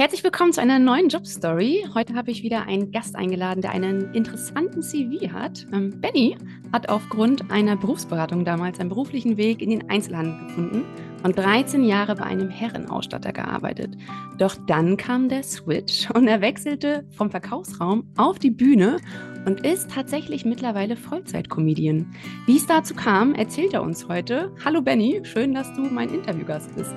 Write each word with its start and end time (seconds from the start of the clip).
Herzlich 0.00 0.24
willkommen 0.24 0.54
zu 0.54 0.62
einer 0.62 0.78
neuen 0.78 1.10
Jobstory. 1.10 1.86
Heute 1.92 2.14
habe 2.14 2.30
ich 2.30 2.42
wieder 2.42 2.62
einen 2.62 2.90
Gast 2.90 3.16
eingeladen, 3.16 3.60
der 3.60 3.72
einen 3.72 4.14
interessanten 4.14 4.80
CV 4.80 5.30
hat. 5.30 5.66
Ähm, 5.74 6.00
Benny 6.00 6.38
hat 6.72 6.88
aufgrund 6.88 7.50
einer 7.50 7.76
Berufsberatung 7.76 8.46
damals 8.46 8.80
einen 8.80 8.88
beruflichen 8.88 9.36
Weg 9.36 9.60
in 9.60 9.68
den 9.68 9.90
Einzelhandel 9.90 10.46
gefunden 10.46 10.84
und 11.22 11.36
13 11.36 11.84
Jahre 11.84 12.14
bei 12.14 12.24
einem 12.24 12.48
Herrenausstatter 12.48 13.30
gearbeitet. 13.32 13.94
Doch 14.38 14.56
dann 14.66 14.96
kam 14.96 15.28
der 15.28 15.42
Switch 15.42 16.08
und 16.14 16.26
er 16.28 16.40
wechselte 16.40 17.04
vom 17.10 17.30
Verkaufsraum 17.30 18.10
auf 18.16 18.38
die 18.38 18.50
Bühne 18.50 18.96
und 19.44 19.66
ist 19.66 19.90
tatsächlich 19.90 20.46
mittlerweile 20.46 20.96
Vollzeit-Comedian. 20.96 22.06
Wie 22.46 22.56
es 22.56 22.66
dazu 22.66 22.94
kam, 22.94 23.34
erzählt 23.34 23.74
er 23.74 23.82
uns 23.82 24.08
heute. 24.08 24.50
Hallo 24.64 24.80
Benny, 24.80 25.20
schön, 25.24 25.52
dass 25.52 25.70
du 25.74 25.82
mein 25.82 26.08
Interviewgast 26.08 26.74
bist. 26.74 26.94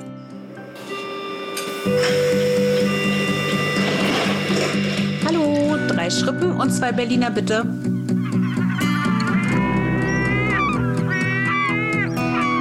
Hallo, 5.34 5.78
drei 5.88 6.10
Schrippen 6.10 6.52
und 6.52 6.72
zwei 6.72 6.92
Berliner 6.92 7.32
bitte. 7.32 7.64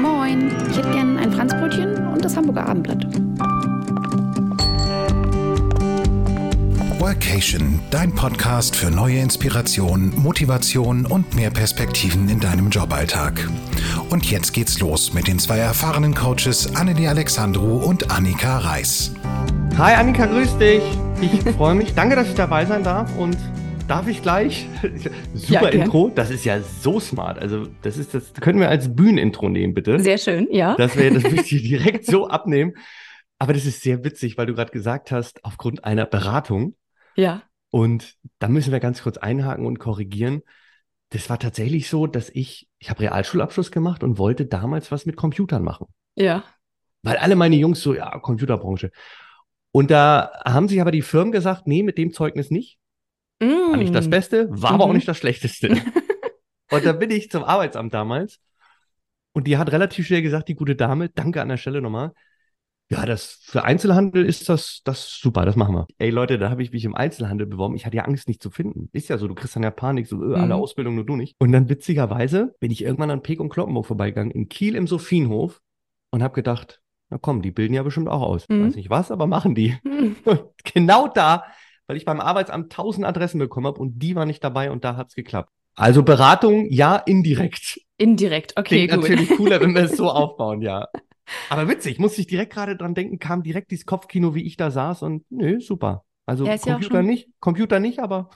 Moin, 0.01 0.51
ich 0.71 0.79
hätte 0.79 0.91
gern 0.91 1.19
ein 1.19 1.33
Franzbrötchen 1.33 2.07
und 2.09 2.25
das 2.25 2.35
Hamburger 2.35 2.67
Abendblatt. 2.67 3.07
Workation, 6.99 7.81
dein 7.91 8.15
Podcast 8.15 8.75
für 8.75 8.91
neue 8.91 9.19
Inspiration, 9.19 10.13
Motivation 10.17 11.05
und 11.05 11.35
mehr 11.35 11.51
Perspektiven 11.51 12.29
in 12.31 12.41
deinem 12.41 12.71
Joballtag. 12.71 13.49
Und 14.09 14.31
jetzt 14.31 14.55
geht's 14.55 14.81
los 14.81 15.13
mit 15.13 15.29
den 15.29 15.39
zwei 15.39 15.59
erfahrenen 15.59 16.15
Coaches 16.15 16.75
Annelie 16.75 17.11
Alexandru 17.11 17.79
und 17.79 18.11
Annika 18.11 18.59
Reis. 18.59 19.13
Hi 19.77 19.95
Annika, 19.95 20.27
grüß 20.27 20.57
dich. 20.59 20.83
Ich 21.23 21.41
freue 21.55 21.77
mich. 21.77 21.95
Danke, 21.95 22.17
dass 22.17 22.29
ich 22.29 22.35
dabei 22.35 22.67
sein 22.67 22.83
darf 22.83 23.17
und 23.17 23.39
darf 23.87 24.09
ich 24.09 24.23
gleich? 24.23 24.67
Super 25.35 25.73
ja, 25.73 25.83
Intro. 25.83 26.11
Das 26.13 26.31
ist 26.31 26.45
ja 26.45 26.61
so 26.61 26.99
smart. 26.99 27.39
Also, 27.39 27.69
das 27.83 27.97
ist 27.97 28.13
das 28.13 28.33
können 28.35 28.59
wir 28.59 28.69
als 28.69 28.93
Bühnenintro 28.93 29.49
nehmen, 29.49 29.73
bitte. 29.73 30.01
Sehr 30.01 30.19
schön, 30.19 30.49
ja. 30.51 30.75
Das 30.75 30.97
wäre 30.97 31.21
das 31.21 31.45
direkt 31.49 32.07
so 32.07 32.27
abnehmen. 32.27 32.75
Aber 33.39 33.53
das 33.53 33.67
ist 33.67 33.83
sehr 33.83 34.03
witzig, 34.03 34.37
weil 34.37 34.47
du 34.47 34.55
gerade 34.55 34.73
gesagt 34.73 35.13
hast, 35.13 35.45
aufgrund 35.45 35.85
einer 35.85 36.07
Beratung. 36.07 36.75
Ja. 37.15 37.43
Und 37.71 38.17
da 38.41 38.49
müssen 38.49 38.73
wir 38.73 38.81
ganz 38.81 39.05
kurz 39.05 39.17
einhaken 39.17 39.65
und 39.65 39.79
korrigieren. 39.79 40.43
Das 41.11 41.31
war 41.31 41.39
tatsächlich 41.39 41.89
so, 41.89 42.09
dass 42.09 42.31
ich, 42.31 42.69
ich 42.81 42.91
habe 42.91 43.01
Realschulabschluss 43.01 43.71
gemacht 43.71 44.03
und 44.03 44.19
wollte 44.19 44.47
damals 44.47 44.91
was 44.91 45.07
mit 45.07 45.15
Computern 45.15 45.63
machen. 45.63 45.87
Ja. 46.17 46.43
Weil 47.03 47.17
alle 47.19 47.37
meine 47.37 47.55
Jungs 47.55 47.81
so, 47.81 47.95
ja, 47.95 48.19
Computerbranche. 48.19 48.91
Und 49.73 49.91
da 49.91 50.31
haben 50.45 50.69
sich 50.69 50.81
aber 50.81 50.93
die 50.93 51.03
Firmen 51.03 51.33
gesagt, 51.33 51.67
nee, 51.67 51.83
mit 51.83 51.99
dem 51.99 52.13
Zeugnis 52.13 52.51
nicht. 52.51 52.79
Mm. 53.41 53.71
War 53.71 53.77
nicht 53.77 53.95
das 53.95 54.09
Beste, 54.09 54.49
war 54.51 54.71
mhm. 54.71 54.75
aber 54.75 54.85
auch 54.85 54.89
mhm. 54.89 54.97
nicht 54.97 55.09
das 55.09 55.19
Schlechteste. 55.19 55.69
und 56.71 56.85
da 56.85 56.93
bin 56.93 57.11
ich 57.11 57.31
zum 57.31 57.43
Arbeitsamt 57.43 57.93
damals. 57.93 58.39
Und 59.33 59.47
die 59.47 59.57
hat 59.57 59.73
relativ 59.73 60.07
schnell 60.07 60.23
gesagt, 60.23 60.49
die 60.49 60.55
gute 60.55 60.77
Dame, 60.77 61.09
danke 61.09 61.41
an 61.41 61.49
der 61.49 61.57
Stelle 61.57 61.81
nochmal. 61.81 62.13
Ja, 62.91 63.07
das 63.07 63.39
für 63.43 63.65
Einzelhandel 63.65 64.27
ist 64.27 64.51
das, 64.51 64.83
das 64.85 65.19
super, 65.19 65.47
das 65.47 65.57
machen 65.57 65.75
wir. 65.75 65.87
Ey 65.97 66.11
Leute, 66.11 66.39
da 66.39 66.51
habe 66.51 66.63
ich 66.63 66.73
mich 66.73 66.85
im 66.85 66.95
Einzelhandel 66.95 67.47
beworben. 67.47 67.75
Ich 67.75 67.87
hatte 67.87 67.97
ja 67.97 68.05
Angst, 68.05 68.29
nicht 68.29 68.43
zu 68.43 68.51
finden. 68.51 68.91
Ist 68.93 69.09
ja 69.09 69.17
so, 69.17 69.29
du 69.29 69.35
kriegst 69.35 69.57
dann 69.57 69.63
ja 69.63 69.71
Panik, 69.71 70.07
so 70.07 70.19
alle 70.19 70.45
mhm. 70.45 70.53
Ausbildung 70.53 70.97
nur 70.97 71.07
du 71.07 71.17
nicht. 71.17 71.35
Und 71.39 71.53
dann 71.53 71.71
witzigerweise 71.71 72.55
bin 72.61 72.71
ich 72.71 72.85
irgendwann 72.85 73.11
an 73.11 73.23
Peek 73.23 73.41
und 73.41 73.49
Kloppenburg 73.49 73.87
vorbeigegangen, 73.87 74.31
in 74.31 74.51
Kiel 74.51 74.77
im 74.77 74.87
Sophienhof 74.87 75.63
und 76.11 76.23
habe 76.23 76.35
gedacht, 76.35 76.82
na 77.13 77.19
komm, 77.19 77.43
die 77.43 77.51
bilden 77.51 77.75
ja 77.75 77.83
bestimmt 77.83 78.09
auch 78.09 78.23
aus. 78.23 78.49
Mhm. 78.49 78.67
Weiß 78.67 78.75
nicht 78.75 78.91
was, 78.91 79.11
aber 79.11 79.27
machen 79.27 79.55
die. 79.55 79.77
Mhm. 79.85 80.17
genau 80.65 81.07
da, 81.07 81.45
weil 81.87 81.97
ich 81.97 82.05
beim 82.05 82.21
Arbeitsamt 82.21 82.73
tausend 82.73 83.07
Adressen 83.07 83.39
bekommen 83.39 83.67
habe 83.67 83.79
und 83.79 83.99
die 84.03 84.17
war 84.17 84.25
nicht 84.25 84.43
dabei 84.43 84.71
und 84.71 84.85
da 84.85 84.97
hat 84.97 85.09
es 85.09 85.15
geklappt. 85.15 85.51
Also 85.77 86.03
Beratung, 86.03 86.67
ja, 86.71 86.97
indirekt. 86.97 87.81
Indirekt, 87.99 88.55
okay, 88.57 88.87
Klingt 88.87 88.93
gut. 88.93 89.11
natürlich 89.11 89.37
cooler, 89.37 89.61
wenn 89.61 89.75
wir 89.75 89.83
es 89.83 89.97
so 89.97 90.11
aufbauen, 90.11 90.63
ja. 90.63 90.89
Aber 91.51 91.69
witzig, 91.69 91.99
muss 91.99 92.19
ich 92.19 92.27
direkt 92.27 92.53
gerade 92.53 92.77
dran 92.77 92.95
denken, 92.95 93.19
kam 93.19 93.43
direkt 93.43 93.71
dieses 93.71 93.87
Kopfkino, 93.87 94.35
wie 94.35 94.43
ich 94.43 94.57
da 94.57 94.71
saß 94.71 95.03
und 95.03 95.25
nö, 95.31 95.61
super. 95.61 96.05
Also 96.27 96.47
ja, 96.47 96.57
Computer 96.57 96.97
ja 96.97 97.03
nicht, 97.03 97.29
Computer 97.41 97.81
nicht, 97.81 97.99
aber 98.01 98.31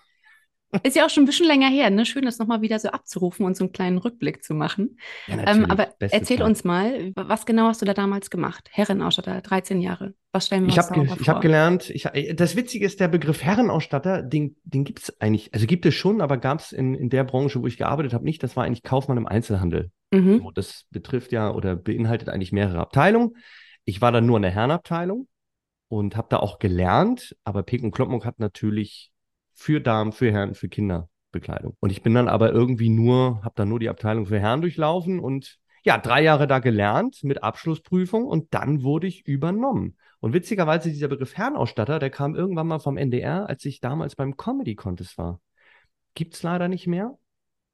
ist 0.82 0.96
ja 0.96 1.06
auch 1.06 1.10
schon 1.10 1.22
ein 1.22 1.26
bisschen 1.26 1.46
länger 1.46 1.68
her, 1.68 1.90
ne? 1.90 2.04
Schön, 2.04 2.24
das 2.24 2.38
nochmal 2.38 2.60
wieder 2.60 2.78
so 2.78 2.88
abzurufen 2.88 3.46
und 3.46 3.56
so 3.56 3.64
einen 3.64 3.72
kleinen 3.72 3.98
Rückblick 3.98 4.42
zu 4.42 4.54
machen. 4.54 4.98
Ja, 5.26 5.46
ähm, 5.46 5.64
aber 5.66 5.88
Bestes 5.98 6.20
erzähl 6.20 6.38
Fall. 6.38 6.46
uns 6.46 6.64
mal, 6.64 7.12
was 7.14 7.46
genau 7.46 7.68
hast 7.68 7.82
du 7.82 7.86
da 7.86 7.94
damals 7.94 8.30
gemacht? 8.30 8.68
Herrenausstatter, 8.72 9.40
13 9.40 9.80
Jahre. 9.80 10.14
Was 10.32 10.46
stellen 10.46 10.64
wir 10.64 10.70
ich 10.70 10.78
uns 10.78 10.88
hab, 10.88 10.94
vor? 10.94 11.16
Ich 11.20 11.28
habe 11.28 11.40
gelernt, 11.40 11.90
ich, 11.90 12.06
äh, 12.06 12.34
das 12.34 12.56
Witzige 12.56 12.84
ist, 12.84 13.00
der 13.00 13.08
Begriff 13.08 13.42
Herrenausstatter, 13.42 14.22
den, 14.22 14.56
den 14.64 14.84
gibt 14.84 15.00
es 15.00 15.20
eigentlich, 15.20 15.54
also 15.54 15.66
gibt 15.66 15.86
es 15.86 15.94
schon, 15.94 16.20
aber 16.20 16.36
gab 16.36 16.60
es 16.60 16.72
in, 16.72 16.94
in 16.94 17.10
der 17.10 17.24
Branche, 17.24 17.62
wo 17.62 17.66
ich 17.66 17.76
gearbeitet 17.76 18.12
habe, 18.12 18.24
nicht. 18.24 18.42
Das 18.42 18.56
war 18.56 18.64
eigentlich 18.64 18.82
Kaufmann 18.82 19.18
im 19.18 19.26
Einzelhandel. 19.26 19.90
Mhm. 20.10 20.38
So, 20.38 20.50
das 20.50 20.84
betrifft 20.90 21.32
ja 21.32 21.50
oder 21.50 21.76
beinhaltet 21.76 22.28
eigentlich 22.28 22.52
mehrere 22.52 22.78
Abteilungen. 22.78 23.36
Ich 23.84 24.00
war 24.00 24.12
dann 24.12 24.26
nur 24.26 24.36
in 24.36 24.42
der 24.42 24.50
Herrenabteilung 24.50 25.28
und 25.88 26.16
habe 26.16 26.28
da 26.30 26.38
auch 26.38 26.58
gelernt, 26.58 27.36
aber 27.44 27.62
Peek 27.62 27.82
und 27.82 27.92
Kloppenburg 27.92 28.24
hat 28.24 28.38
natürlich 28.40 29.12
für 29.56 29.80
Damen, 29.80 30.12
für 30.12 30.30
Herren, 30.30 30.54
für 30.54 30.68
Kinderbekleidung. 30.68 31.76
Und 31.80 31.90
ich 31.90 32.02
bin 32.02 32.14
dann 32.14 32.28
aber 32.28 32.52
irgendwie 32.52 32.90
nur, 32.90 33.42
habe 33.42 33.54
dann 33.56 33.68
nur 33.68 33.80
die 33.80 33.88
Abteilung 33.88 34.26
für 34.26 34.38
Herren 34.38 34.60
durchlaufen 34.60 35.18
und 35.18 35.58
ja, 35.82 35.98
drei 35.98 36.22
Jahre 36.22 36.46
da 36.46 36.58
gelernt 36.58 37.22
mit 37.22 37.42
Abschlussprüfung 37.42 38.24
und 38.26 38.52
dann 38.54 38.82
wurde 38.82 39.06
ich 39.06 39.26
übernommen. 39.26 39.96
Und 40.20 40.32
witzigerweise 40.32 40.90
dieser 40.90 41.08
Begriff 41.08 41.36
Herrenausstatter, 41.36 41.98
der 41.98 42.10
kam 42.10 42.34
irgendwann 42.34 42.66
mal 42.66 42.80
vom 42.80 42.96
NDR, 42.96 43.48
als 43.48 43.64
ich 43.64 43.80
damals 43.80 44.16
beim 44.16 44.36
Comedy 44.36 44.74
Contest 44.74 45.16
war. 45.16 45.40
Gibt's 46.14 46.42
leider 46.42 46.68
nicht 46.68 46.86
mehr. 46.86 47.16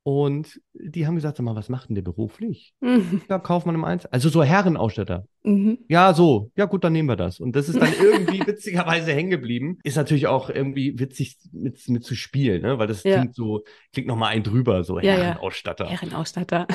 Und 0.04 0.60
die 0.74 1.06
haben 1.06 1.14
gesagt, 1.14 1.36
sag 1.36 1.44
mal, 1.44 1.54
was 1.54 1.68
macht 1.68 1.88
denn 1.88 1.94
der 1.94 2.02
beruflich? 2.02 2.74
Mhm. 2.80 3.22
Ja, 3.28 3.38
Kaufmann 3.38 3.76
im 3.76 3.84
Einzel. 3.84 4.08
Also 4.10 4.28
so 4.30 4.42
Herrenausstatter. 4.42 5.26
Mhm. 5.44 5.78
Ja, 5.88 6.12
so. 6.12 6.50
Ja, 6.56 6.64
gut, 6.64 6.82
dann 6.82 6.92
nehmen 6.92 7.08
wir 7.08 7.16
das. 7.16 7.38
Und 7.38 7.54
das 7.54 7.68
ist 7.68 7.80
dann 7.80 7.92
irgendwie 8.00 8.40
witzigerweise 8.46 9.12
hängen 9.12 9.30
geblieben. 9.30 9.78
Ist 9.84 9.96
natürlich 9.96 10.26
auch 10.26 10.50
irgendwie 10.50 10.98
witzig 10.98 11.38
mit, 11.52 11.88
mit 11.88 12.04
zu 12.04 12.16
spielen, 12.16 12.62
ne? 12.62 12.78
Weil 12.80 12.88
das 12.88 13.04
ja. 13.04 13.18
klingt 13.18 13.36
so, 13.36 13.62
klingt 13.92 14.08
nochmal 14.08 14.30
ein 14.30 14.42
drüber, 14.42 14.82
so 14.82 14.98
ja, 14.98 15.12
Herrenausstatter. 15.12 15.86
Herrenausstatter. 15.86 16.66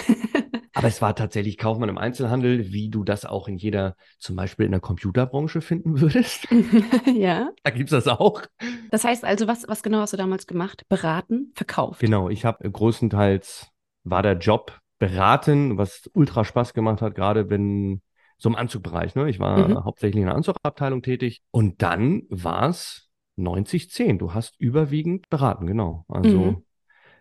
Aber 0.77 0.88
es 0.88 1.01
war 1.01 1.15
tatsächlich 1.15 1.57
Kaufmann 1.57 1.89
im 1.89 1.97
Einzelhandel, 1.97 2.71
wie 2.71 2.89
du 2.89 3.03
das 3.03 3.25
auch 3.25 3.47
in 3.47 3.57
jeder, 3.57 3.95
zum 4.19 4.35
Beispiel 4.35 4.67
in 4.67 4.71
der 4.71 4.79
Computerbranche 4.79 5.61
finden 5.61 5.99
würdest. 5.99 6.47
ja. 7.15 7.49
Da 7.63 7.71
gibt 7.71 7.91
es 7.91 8.03
das 8.03 8.07
auch. 8.07 8.43
Das 8.91 9.03
heißt 9.03 9.25
also, 9.25 9.47
was, 9.47 9.67
was 9.67 9.81
genau 9.81 10.01
hast 10.01 10.13
du 10.13 10.17
damals 10.17 10.45
gemacht? 10.45 10.83
Beraten, 10.88 11.51
verkauft? 11.55 11.99
Genau, 11.99 12.29
ich 12.29 12.45
habe 12.45 12.69
größtenteils 12.69 13.71
war 14.03 14.21
der 14.21 14.38
Job 14.38 14.79
beraten, 14.99 15.79
was 15.79 16.11
ultra 16.13 16.45
Spaß 16.45 16.75
gemacht 16.75 17.01
hat, 17.01 17.15
gerade 17.15 17.49
wenn 17.49 18.03
so 18.38 18.47
im 18.47 18.55
Anzugbereich. 18.55 19.15
Ne? 19.15 19.31
Ich 19.31 19.39
war 19.39 19.67
mhm. 19.67 19.83
hauptsächlich 19.83 20.21
in 20.21 20.27
der 20.27 20.35
Anzugabteilung 20.35 21.01
tätig. 21.01 21.41
Und 21.49 21.81
dann 21.81 22.21
war 22.29 22.69
es 22.69 23.09
90-10. 23.39 24.19
Du 24.19 24.35
hast 24.35 24.59
überwiegend 24.59 25.27
beraten, 25.29 25.65
genau. 25.65 26.05
Also 26.07 26.38
mhm. 26.38 26.63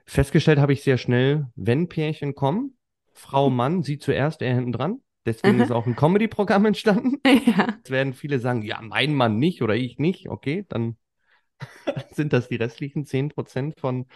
festgestellt 0.05 0.59
habe 0.59 0.75
ich 0.75 0.83
sehr 0.83 0.99
schnell, 0.99 1.47
wenn 1.55 1.89
Pärchen 1.89 2.35
kommen, 2.35 2.76
Frau, 3.17 3.51
Mann, 3.51 3.83
sie 3.83 3.99
zuerst, 3.99 4.43
er 4.43 4.55
hinten 4.55 4.73
dran. 4.73 5.01
Deswegen 5.25 5.57
Aha. 5.57 5.65
ist 5.65 5.71
auch 5.73 5.87
ein 5.87 5.97
Comedy-Programm 5.97 6.67
entstanden. 6.67 7.21
Ja. 7.47 7.75
Jetzt 7.77 7.91
werden 7.91 8.15
viele 8.15 8.39
sagen, 8.39 8.63
ja, 8.63 8.81
mein 8.83 9.15
Mann 9.15 9.39
nicht 9.39 9.63
oder 9.63 9.75
ich 9.75 9.99
nicht. 9.99 10.29
Okay, 10.29 10.65
dann 10.69 10.97
sind 12.13 12.33
das 12.33 12.49
die 12.49 12.57
restlichen 12.57 13.05
10% 13.05 13.79
von, 13.79 14.07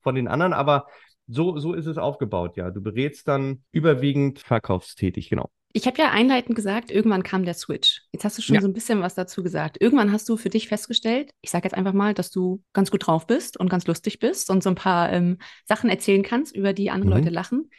von 0.00 0.14
den 0.14 0.28
anderen. 0.28 0.52
Aber 0.52 0.86
so, 1.26 1.58
so 1.58 1.74
ist 1.74 1.86
es 1.86 1.98
aufgebaut, 1.98 2.56
ja. 2.56 2.70
Du 2.70 2.80
berätst 2.80 3.28
dann 3.28 3.64
überwiegend 3.72 4.40
verkaufstätig, 4.40 5.30
genau. 5.30 5.50
Ich 5.72 5.86
habe 5.86 5.98
ja 5.98 6.10
einleitend 6.10 6.56
gesagt, 6.56 6.90
irgendwann 6.90 7.22
kam 7.22 7.44
der 7.44 7.54
Switch. 7.54 8.02
Jetzt 8.12 8.24
hast 8.24 8.36
du 8.36 8.42
schon 8.42 8.56
ja. 8.56 8.60
so 8.60 8.66
ein 8.66 8.72
bisschen 8.72 9.02
was 9.02 9.14
dazu 9.14 9.44
gesagt. 9.44 9.80
Irgendwann 9.80 10.10
hast 10.10 10.28
du 10.28 10.36
für 10.36 10.48
dich 10.48 10.66
festgestellt, 10.66 11.30
ich 11.42 11.50
sage 11.50 11.64
jetzt 11.64 11.74
einfach 11.74 11.92
mal, 11.92 12.12
dass 12.12 12.30
du 12.30 12.60
ganz 12.72 12.90
gut 12.90 13.06
drauf 13.06 13.28
bist 13.28 13.56
und 13.56 13.68
ganz 13.68 13.86
lustig 13.86 14.18
bist 14.18 14.50
und 14.50 14.64
so 14.64 14.70
ein 14.70 14.74
paar 14.74 15.12
ähm, 15.12 15.38
Sachen 15.66 15.88
erzählen 15.88 16.24
kannst, 16.24 16.56
über 16.56 16.72
die 16.72 16.90
andere 16.90 17.10
mhm. 17.10 17.16
Leute 17.18 17.30
lachen. 17.30 17.70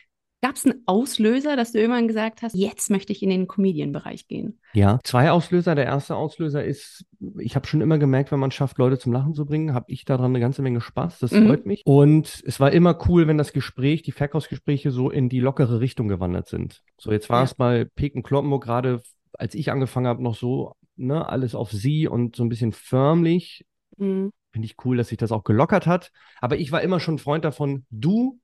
Gab 0.43 0.55
es 0.55 0.65
einen 0.65 0.81
Auslöser, 0.87 1.55
dass 1.55 1.71
du 1.71 1.79
irgendwann 1.79 2.07
gesagt 2.07 2.41
hast, 2.41 2.55
jetzt 2.55 2.89
möchte 2.89 3.13
ich 3.13 3.21
in 3.21 3.29
den 3.29 3.47
Comedian-Bereich 3.47 4.27
gehen? 4.27 4.59
Ja, 4.73 4.99
zwei 5.03 5.29
Auslöser. 5.29 5.75
Der 5.75 5.85
erste 5.85 6.15
Auslöser 6.15 6.65
ist, 6.65 7.05
ich 7.37 7.55
habe 7.55 7.67
schon 7.67 7.79
immer 7.79 7.99
gemerkt, 7.99 8.31
wenn 8.31 8.39
man 8.39 8.49
schafft, 8.49 8.79
Leute 8.79 8.97
zum 8.97 9.13
Lachen 9.13 9.35
zu 9.35 9.45
bringen, 9.45 9.75
habe 9.75 9.85
ich 9.89 10.03
daran 10.03 10.31
eine 10.31 10.39
ganze 10.39 10.63
Menge 10.63 10.81
Spaß. 10.81 11.19
Das 11.19 11.31
mhm. 11.31 11.47
freut 11.47 11.65
mich. 11.67 11.83
Und 11.85 12.41
es 12.43 12.59
war 12.59 12.71
immer 12.71 12.97
cool, 13.07 13.27
wenn 13.27 13.37
das 13.37 13.53
Gespräch, 13.53 14.01
die 14.01 14.11
Verkaufsgespräche 14.11 14.89
so 14.89 15.11
in 15.11 15.29
die 15.29 15.39
lockere 15.39 15.79
Richtung 15.79 16.07
gewandert 16.07 16.47
sind. 16.47 16.81
So, 16.97 17.11
jetzt 17.11 17.29
war 17.29 17.41
ja. 17.41 17.43
es 17.43 17.53
bei 17.53 17.85
Peken 17.85 18.23
Kloppenburg 18.23 18.63
gerade, 18.63 19.03
als 19.33 19.53
ich 19.53 19.71
angefangen 19.71 20.07
habe, 20.07 20.23
noch 20.23 20.35
so, 20.35 20.73
ne, 20.95 21.29
alles 21.29 21.53
auf 21.53 21.71
sie 21.71 22.07
und 22.07 22.35
so 22.35 22.43
ein 22.43 22.49
bisschen 22.49 22.71
förmlich. 22.71 23.63
Mhm. 23.97 24.31
Finde 24.53 24.65
ich 24.65 24.75
cool, 24.85 24.97
dass 24.97 25.09
sich 25.09 25.19
das 25.19 25.31
auch 25.31 25.43
gelockert 25.43 25.85
hat. 25.85 26.11
Aber 26.39 26.57
ich 26.57 26.71
war 26.71 26.81
immer 26.81 26.99
schon 26.99 27.19
Freund 27.19 27.45
davon, 27.45 27.85
du 27.91 28.39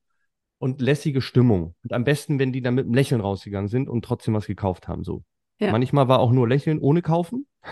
und 0.58 0.80
lässige 0.80 1.20
Stimmung. 1.20 1.74
Und 1.82 1.92
am 1.92 2.04
besten, 2.04 2.38
wenn 2.38 2.52
die 2.52 2.62
dann 2.62 2.74
mit 2.74 2.84
einem 2.84 2.94
Lächeln 2.94 3.20
rausgegangen 3.20 3.68
sind 3.68 3.88
und 3.88 4.04
trotzdem 4.04 4.34
was 4.34 4.46
gekauft 4.46 4.88
haben. 4.88 5.04
So. 5.04 5.24
Ja. 5.58 5.72
Manchmal 5.72 6.08
war 6.08 6.20
auch 6.20 6.32
nur 6.32 6.48
Lächeln 6.48 6.78
ohne 6.78 7.02
kaufen. 7.02 7.46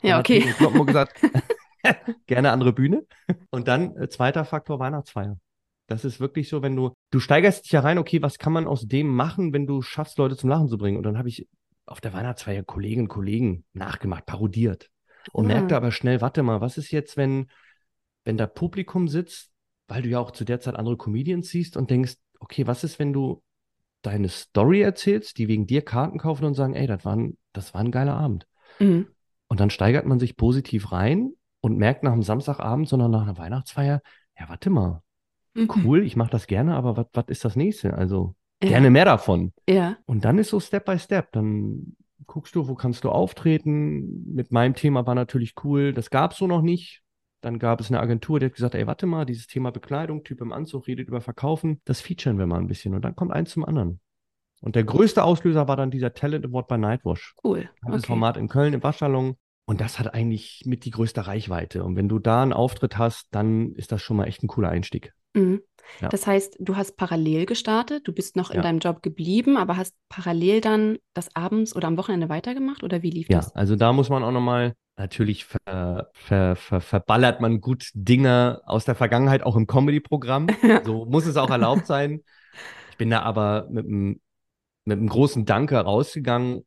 Ja, 0.00 0.20
okay. 0.20 0.40
Kloppenburg 0.56 0.86
gesagt, 0.86 1.20
gerne 2.26 2.52
andere 2.52 2.72
Bühne. 2.72 3.06
Und 3.50 3.68
dann 3.68 3.96
äh, 3.96 4.08
zweiter 4.08 4.44
Faktor 4.44 4.78
Weihnachtsfeier. 4.78 5.38
Das 5.86 6.04
ist 6.04 6.20
wirklich 6.20 6.48
so, 6.48 6.62
wenn 6.62 6.76
du, 6.76 6.92
du 7.10 7.18
steigerst 7.20 7.64
dich 7.64 7.72
ja 7.72 7.80
rein, 7.80 7.98
okay, 7.98 8.22
was 8.22 8.38
kann 8.38 8.52
man 8.52 8.66
aus 8.66 8.86
dem 8.86 9.08
machen, 9.08 9.52
wenn 9.52 9.66
du 9.66 9.82
schaffst, 9.82 10.18
Leute 10.18 10.36
zum 10.36 10.50
Lachen 10.50 10.68
zu 10.68 10.78
bringen? 10.78 10.98
Und 10.98 11.04
dann 11.04 11.18
habe 11.18 11.28
ich 11.28 11.48
auf 11.86 12.00
der 12.00 12.12
Weihnachtsfeier 12.12 12.62
Kolleginnen 12.62 13.06
und 13.06 13.08
Kollegen 13.08 13.64
nachgemacht, 13.72 14.26
parodiert. 14.26 14.90
Und 15.32 15.48
ja. 15.48 15.56
merkte 15.56 15.76
aber 15.76 15.90
schnell, 15.90 16.20
warte 16.20 16.42
mal, 16.42 16.60
was 16.60 16.76
ist 16.76 16.90
jetzt, 16.90 17.16
wenn, 17.16 17.48
wenn 18.24 18.36
da 18.36 18.46
Publikum 18.46 19.08
sitzt, 19.08 19.50
weil 19.88 20.02
du 20.02 20.08
ja 20.08 20.20
auch 20.20 20.30
zu 20.30 20.44
der 20.44 20.60
Zeit 20.60 20.76
andere 20.76 20.96
Comedians 20.96 21.48
siehst 21.48 21.76
und 21.76 21.90
denkst, 21.90 22.14
okay, 22.38 22.66
was 22.66 22.84
ist, 22.84 22.98
wenn 22.98 23.12
du 23.12 23.42
deine 24.02 24.28
Story 24.28 24.80
erzählst, 24.80 25.38
die 25.38 25.48
wegen 25.48 25.66
dir 25.66 25.82
Karten 25.82 26.18
kaufen 26.18 26.44
und 26.44 26.54
sagen, 26.54 26.74
ey, 26.74 26.86
das 26.86 27.04
war 27.04 27.16
ein, 27.16 27.36
das 27.52 27.74
war 27.74 27.80
ein 27.80 27.90
geiler 27.90 28.14
Abend. 28.14 28.46
Mhm. 28.78 29.08
Und 29.48 29.60
dann 29.60 29.70
steigert 29.70 30.06
man 30.06 30.20
sich 30.20 30.36
positiv 30.36 30.92
rein 30.92 31.32
und 31.60 31.78
merkt 31.78 32.04
nach 32.04 32.12
einem 32.12 32.22
Samstagabend, 32.22 32.88
sondern 32.88 33.10
nach 33.10 33.22
einer 33.22 33.38
Weihnachtsfeier, 33.38 34.02
ja, 34.38 34.48
warte 34.48 34.70
mal, 34.70 35.02
mhm. 35.54 35.70
cool, 35.84 36.04
ich 36.04 36.16
mache 36.16 36.30
das 36.30 36.46
gerne, 36.46 36.76
aber 36.76 37.08
was 37.12 37.24
ist 37.28 37.44
das 37.44 37.56
nächste? 37.56 37.94
Also 37.94 38.36
ja. 38.62 38.68
gerne 38.68 38.90
mehr 38.90 39.06
davon. 39.06 39.52
Ja. 39.68 39.96
Und 40.06 40.24
dann 40.24 40.38
ist 40.38 40.50
so 40.50 40.60
Step 40.60 40.84
by 40.84 40.98
Step, 40.98 41.32
dann 41.32 41.96
guckst 42.26 42.54
du, 42.54 42.68
wo 42.68 42.74
kannst 42.74 43.04
du 43.04 43.10
auftreten. 43.10 44.32
Mit 44.34 44.52
meinem 44.52 44.74
Thema 44.74 45.06
war 45.06 45.14
natürlich 45.14 45.54
cool, 45.64 45.92
das 45.92 46.10
gab 46.10 46.32
es 46.32 46.38
so 46.38 46.46
noch 46.46 46.62
nicht. 46.62 47.02
Dann 47.40 47.58
gab 47.58 47.80
es 47.80 47.88
eine 47.88 48.00
Agentur, 48.00 48.40
die 48.40 48.46
hat 48.46 48.54
gesagt, 48.54 48.74
ey, 48.74 48.86
warte 48.86 49.06
mal, 49.06 49.24
dieses 49.24 49.46
Thema 49.46 49.70
Bekleidung, 49.70 50.24
Typ 50.24 50.40
im 50.40 50.52
Anzug, 50.52 50.86
redet 50.88 51.08
über 51.08 51.20
Verkaufen, 51.20 51.80
das 51.84 52.00
featuren 52.00 52.38
wir 52.38 52.46
mal 52.46 52.58
ein 52.58 52.66
bisschen. 52.66 52.94
Und 52.94 53.04
dann 53.04 53.14
kommt 53.14 53.32
eins 53.32 53.50
zum 53.50 53.64
anderen. 53.64 54.00
Und 54.60 54.74
der 54.74 54.84
größte 54.84 55.22
Auslöser 55.22 55.68
war 55.68 55.76
dann 55.76 55.90
dieser 55.90 56.14
Talent 56.14 56.44
Award 56.44 56.66
bei 56.66 56.76
Nightwash. 56.76 57.34
Cool. 57.44 57.68
Okay. 57.82 57.92
Das 57.92 58.06
Format 58.06 58.36
in 58.36 58.48
Köln 58.48 58.74
im 58.74 58.82
Waschsalon. 58.82 59.36
Und 59.66 59.80
das 59.80 59.98
hat 59.98 60.14
eigentlich 60.14 60.62
mit 60.64 60.84
die 60.84 60.90
größte 60.90 61.26
Reichweite. 61.26 61.84
Und 61.84 61.94
wenn 61.94 62.08
du 62.08 62.18
da 62.18 62.42
einen 62.42 62.54
Auftritt 62.54 62.96
hast, 62.96 63.28
dann 63.32 63.72
ist 63.74 63.92
das 63.92 64.02
schon 64.02 64.16
mal 64.16 64.24
echt 64.24 64.42
ein 64.42 64.48
cooler 64.48 64.70
Einstieg. 64.70 65.12
Mhm. 65.34 65.60
Ja. 66.00 66.08
Das 66.08 66.26
heißt, 66.26 66.56
du 66.58 66.76
hast 66.76 66.96
parallel 66.96 67.46
gestartet, 67.46 68.06
du 68.06 68.12
bist 68.12 68.36
noch 68.36 68.50
in 68.50 68.56
ja. 68.56 68.62
deinem 68.62 68.78
Job 68.78 69.02
geblieben, 69.02 69.56
aber 69.56 69.76
hast 69.76 69.94
parallel 70.08 70.60
dann 70.60 70.98
das 71.14 71.34
abends 71.34 71.74
oder 71.74 71.88
am 71.88 71.96
Wochenende 71.96 72.28
weitergemacht 72.28 72.82
oder 72.82 73.02
wie 73.02 73.10
lief 73.10 73.28
ja, 73.28 73.38
das? 73.38 73.48
Ja, 73.48 73.54
also 73.54 73.76
da 73.76 73.92
muss 73.92 74.08
man 74.08 74.22
auch 74.22 74.32
nochmal, 74.32 74.74
natürlich 74.98 75.44
ver, 75.44 76.10
ver, 76.12 76.56
ver, 76.56 76.80
verballert 76.80 77.40
man 77.40 77.60
gut 77.60 77.90
Dinge 77.94 78.60
aus 78.66 78.84
der 78.84 78.94
Vergangenheit 78.94 79.42
auch 79.42 79.56
im 79.56 79.66
Comedy-Programm. 79.66 80.48
so 80.84 81.04
muss 81.06 81.26
es 81.26 81.36
auch 81.36 81.50
erlaubt 81.50 81.86
sein. 81.86 82.20
Ich 82.90 82.96
bin 82.96 83.10
da 83.10 83.22
aber 83.22 83.68
mit 83.70 83.86
einem 83.86 84.20
mit 84.84 84.98
einem 84.98 85.08
großen 85.08 85.44
Danke 85.44 85.76
rausgegangen. 85.76 86.64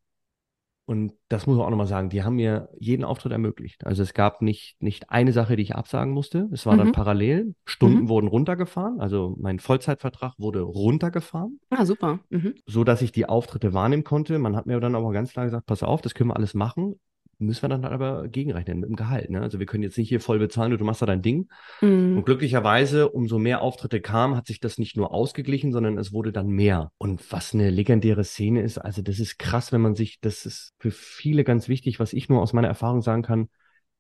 Und 0.86 1.14
das 1.30 1.48
muss 1.48 1.58
man 1.58 1.66
auch 1.66 1.70
nochmal 1.70 1.88
sagen, 1.88 2.10
die 2.10 2.24
haben 2.24 2.36
mir 2.36 2.70
jeden 2.80 3.04
Auftritt 3.04 3.32
ermöglicht. 3.32 3.86
Also 3.86 4.04
es 4.04 4.14
gab 4.14 4.42
nicht, 4.42 4.76
nicht 4.82 5.10
eine 5.10 5.32
Sache, 5.32 5.56
die 5.56 5.64
ich 5.64 5.76
absagen 5.76 6.14
musste. 6.14 6.50
Es 6.52 6.66
war 6.66 6.74
mhm. 6.74 6.80
dann 6.80 6.92
parallel. 6.92 7.56
Stunden 7.66 8.04
mhm. 8.04 8.10
wurden 8.10 8.28
runtergefahren. 8.28 9.00
Also 9.00 9.36
mein 9.40 9.60
Vollzeitvertrag 9.60 10.34
wurde 10.38 10.62
runtergefahren. 10.62 11.60
Ah, 11.70 11.86
super. 11.86 12.20
Mhm. 12.30 12.56
So 12.66 12.84
dass 12.84 13.02
ich 13.02 13.12
die 13.12 13.28
Auftritte 13.28 13.74
wahrnehmen 13.74 14.04
konnte. 14.04 14.38
Man 14.38 14.56
hat 14.56 14.66
mir 14.66 14.80
dann 14.80 14.96
aber 14.96 15.12
ganz 15.12 15.32
klar 15.32 15.46
gesagt, 15.46 15.66
pass 15.66 15.84
auf, 15.84 16.02
das 16.02 16.14
können 16.14 16.30
wir 16.30 16.36
alles 16.36 16.54
machen 16.54 17.00
müssen 17.42 17.64
wir 17.64 17.70
dann 17.70 17.84
halt 17.84 17.94
aber 17.94 18.28
gegenrechnen 18.28 18.80
mit 18.80 18.90
dem 18.90 18.96
Gehalt. 18.96 19.30
Ne? 19.30 19.42
Also 19.42 19.60
wir 19.60 19.66
können 19.66 19.84
jetzt 19.84 19.98
nicht 19.98 20.10
hier 20.10 20.22
voll 20.22 20.40
bezahlen, 20.40 20.76
du 20.78 20.86
machst 20.86 21.02
da 21.02 21.06
dein 21.06 21.22
Ding. 21.22 21.50
Mhm. 21.82 22.18
Und 22.18 22.26
glücklicherweise, 22.26 23.10
umso 23.10 23.40
mehr 23.40 23.62
Auftritte 23.62 24.00
kamen, 24.00 24.36
hat 24.36 24.48
sich 24.48 24.60
das 24.60 24.78
nicht 24.78 24.96
nur 24.96 25.12
ausgeglichen, 25.14 25.72
sondern 25.72 25.98
es 25.98 26.14
wurde 26.14 26.32
dann 26.32 26.48
mehr. 26.48 26.92
Und 26.98 27.32
was 27.32 27.54
eine 27.54 27.70
legendäre 27.70 28.24
Szene 28.24 28.62
ist, 28.62 28.78
also 28.78 29.02
das 29.02 29.20
ist 29.20 29.38
krass, 29.38 29.72
wenn 29.72 29.82
man 29.82 29.96
sich, 29.96 30.20
das 30.22 30.46
ist 30.46 30.74
für 30.80 30.92
viele 30.92 31.44
ganz 31.44 31.68
wichtig, 31.68 32.00
was 32.00 32.14
ich 32.14 32.30
nur 32.30 32.42
aus 32.42 32.54
meiner 32.54 32.68
Erfahrung 32.68 33.02
sagen 33.02 33.24
kann, 33.24 33.50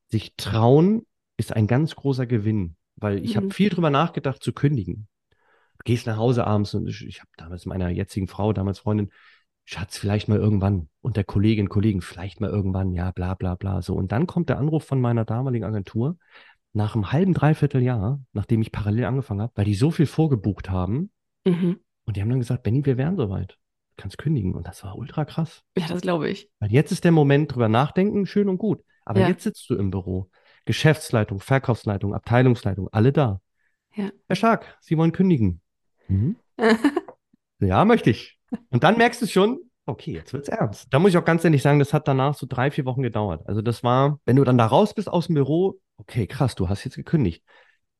sich 0.08 0.36
trauen 0.38 1.06
ist 1.38 1.54
ein 1.54 1.68
ganz 1.68 1.96
großer 1.96 2.28
Gewinn, 2.28 2.76
weil 2.96 3.24
ich 3.24 3.34
mhm. 3.34 3.38
habe 3.38 3.52
viel 3.52 3.70
drüber 3.70 3.90
nachgedacht 3.90 4.44
zu 4.44 4.54
kündigen. 4.54 5.08
Du 5.80 5.84
gehst 5.86 6.06
nach 6.06 6.18
Hause 6.18 6.46
abends 6.46 6.74
und 6.76 6.88
ich, 6.88 7.06
ich 7.06 7.20
habe 7.20 7.32
damals 7.38 7.66
meiner 7.66 7.90
jetzigen 7.90 8.28
Frau, 8.28 8.54
damals 8.54 8.80
Freundin, 8.80 9.10
Schatz, 9.66 9.98
vielleicht 9.98 10.28
mal 10.28 10.38
irgendwann. 10.38 10.90
Und 11.02 11.18
der 11.18 11.24
Kollegin, 11.24 11.69
Kollegen, 11.69 12.02
vielleicht 12.02 12.42
mal 12.42 12.50
irgendwann, 12.50 12.94
ja, 12.94 13.12
bla, 13.12 13.36
bla, 13.36 13.56
bla. 13.56 13.81
So. 13.81 13.96
Und 13.96 14.12
dann 14.12 14.28
kommt 14.28 14.50
der 14.50 14.58
Anruf 14.58 14.84
von 14.84 15.00
meiner 15.00 15.25
damaligen 15.25 15.66
Agentur 15.66 16.18
nach 16.74 16.96
einem 16.96 17.12
halben, 17.12 17.34
dreiviertel 17.34 17.81
Jahr, 17.81 18.22
nachdem 18.34 18.62
ich 18.62 18.72
parallel 18.72 19.06
angefangen 19.06 19.42
habe, 19.42 19.54
weil 19.56 19.66
die 19.66 19.75
so 19.75 19.92
viel 19.92 20.06
vorgebucht 20.06 20.69
haben. 20.69 21.12
Mhm. 21.46 21.80
Und 22.06 22.18
die 22.18 22.22
haben 22.22 22.30
dann 22.30 22.40
gesagt, 22.40 22.63
Benny, 22.63 22.86
wir 22.86 22.98
wären 22.98 23.18
soweit. 23.18 23.52
Du 23.52 24.04
kannst 24.04 24.18
kündigen. 24.18 24.56
Und 24.56 24.68
das 24.68 24.84
war 24.84 24.98
ultra 24.98 25.25
krass. 25.25 25.64
Ja, 25.78 25.88
das 25.88 26.02
glaube 26.02 26.30
ich. 26.30 26.50
Weil 26.60 26.72
jetzt 26.72 26.92
ist 26.92 27.04
der 27.04 27.12
Moment 27.12 27.54
drüber 27.54 27.69
nachdenken, 27.69 28.25
schön 28.25 28.50
und 28.50 28.57
gut. 28.57 28.84
Aber 29.06 29.19
ja. 29.19 29.28
jetzt 29.28 29.44
sitzt 29.44 29.69
du 29.69 29.75
im 29.75 29.92
Büro. 29.92 30.30
Geschäftsleitung, 30.66 31.40
Verkaufsleitung, 31.40 32.14
Abteilungsleitung, 32.14 32.88
alle 32.92 33.12
da. 33.12 33.42
Ja. 33.96 34.10
Herr 34.28 34.36
Stark, 34.36 34.78
Sie 34.80 34.98
wollen 34.98 35.12
kündigen. 35.12 35.62
Mhm. 36.07 36.36
ja, 37.60 37.84
möchte 37.84 38.12
ich. 38.12 38.40
Und 38.69 38.83
dann 38.83 38.98
merkst 38.98 39.21
du 39.21 39.27
schon, 39.27 39.59
okay, 39.86 40.13
jetzt 40.13 40.33
wird's 40.33 40.50
ernst. 40.50 40.88
Da 40.92 41.00
muss 41.00 41.12
ich 41.12 41.18
auch 41.18 41.25
ganz 41.25 41.44
ehrlich 41.44 41.62
sagen, 41.62 41.80
das 41.80 41.94
hat 41.94 42.07
danach 42.07 42.36
so 42.36 42.45
drei, 42.48 42.71
vier 42.71 42.86
Wochen 42.86 43.01
gedauert. 43.01 43.42
Also 43.48 43.62
das 43.62 43.83
war, 43.83 44.19
wenn 44.25 44.36
du 44.36 44.44
dann 44.44 44.57
da 44.57 44.65
raus 44.65 44.94
bist 44.94 45.09
aus 45.09 45.27
dem 45.27 45.36
Büro, 45.36 45.80
okay, 45.98 46.27
krass, 46.27 46.56
du 46.56 46.69
hast 46.69 46.83
jetzt 46.83 46.95
gekündigt. 46.95 47.44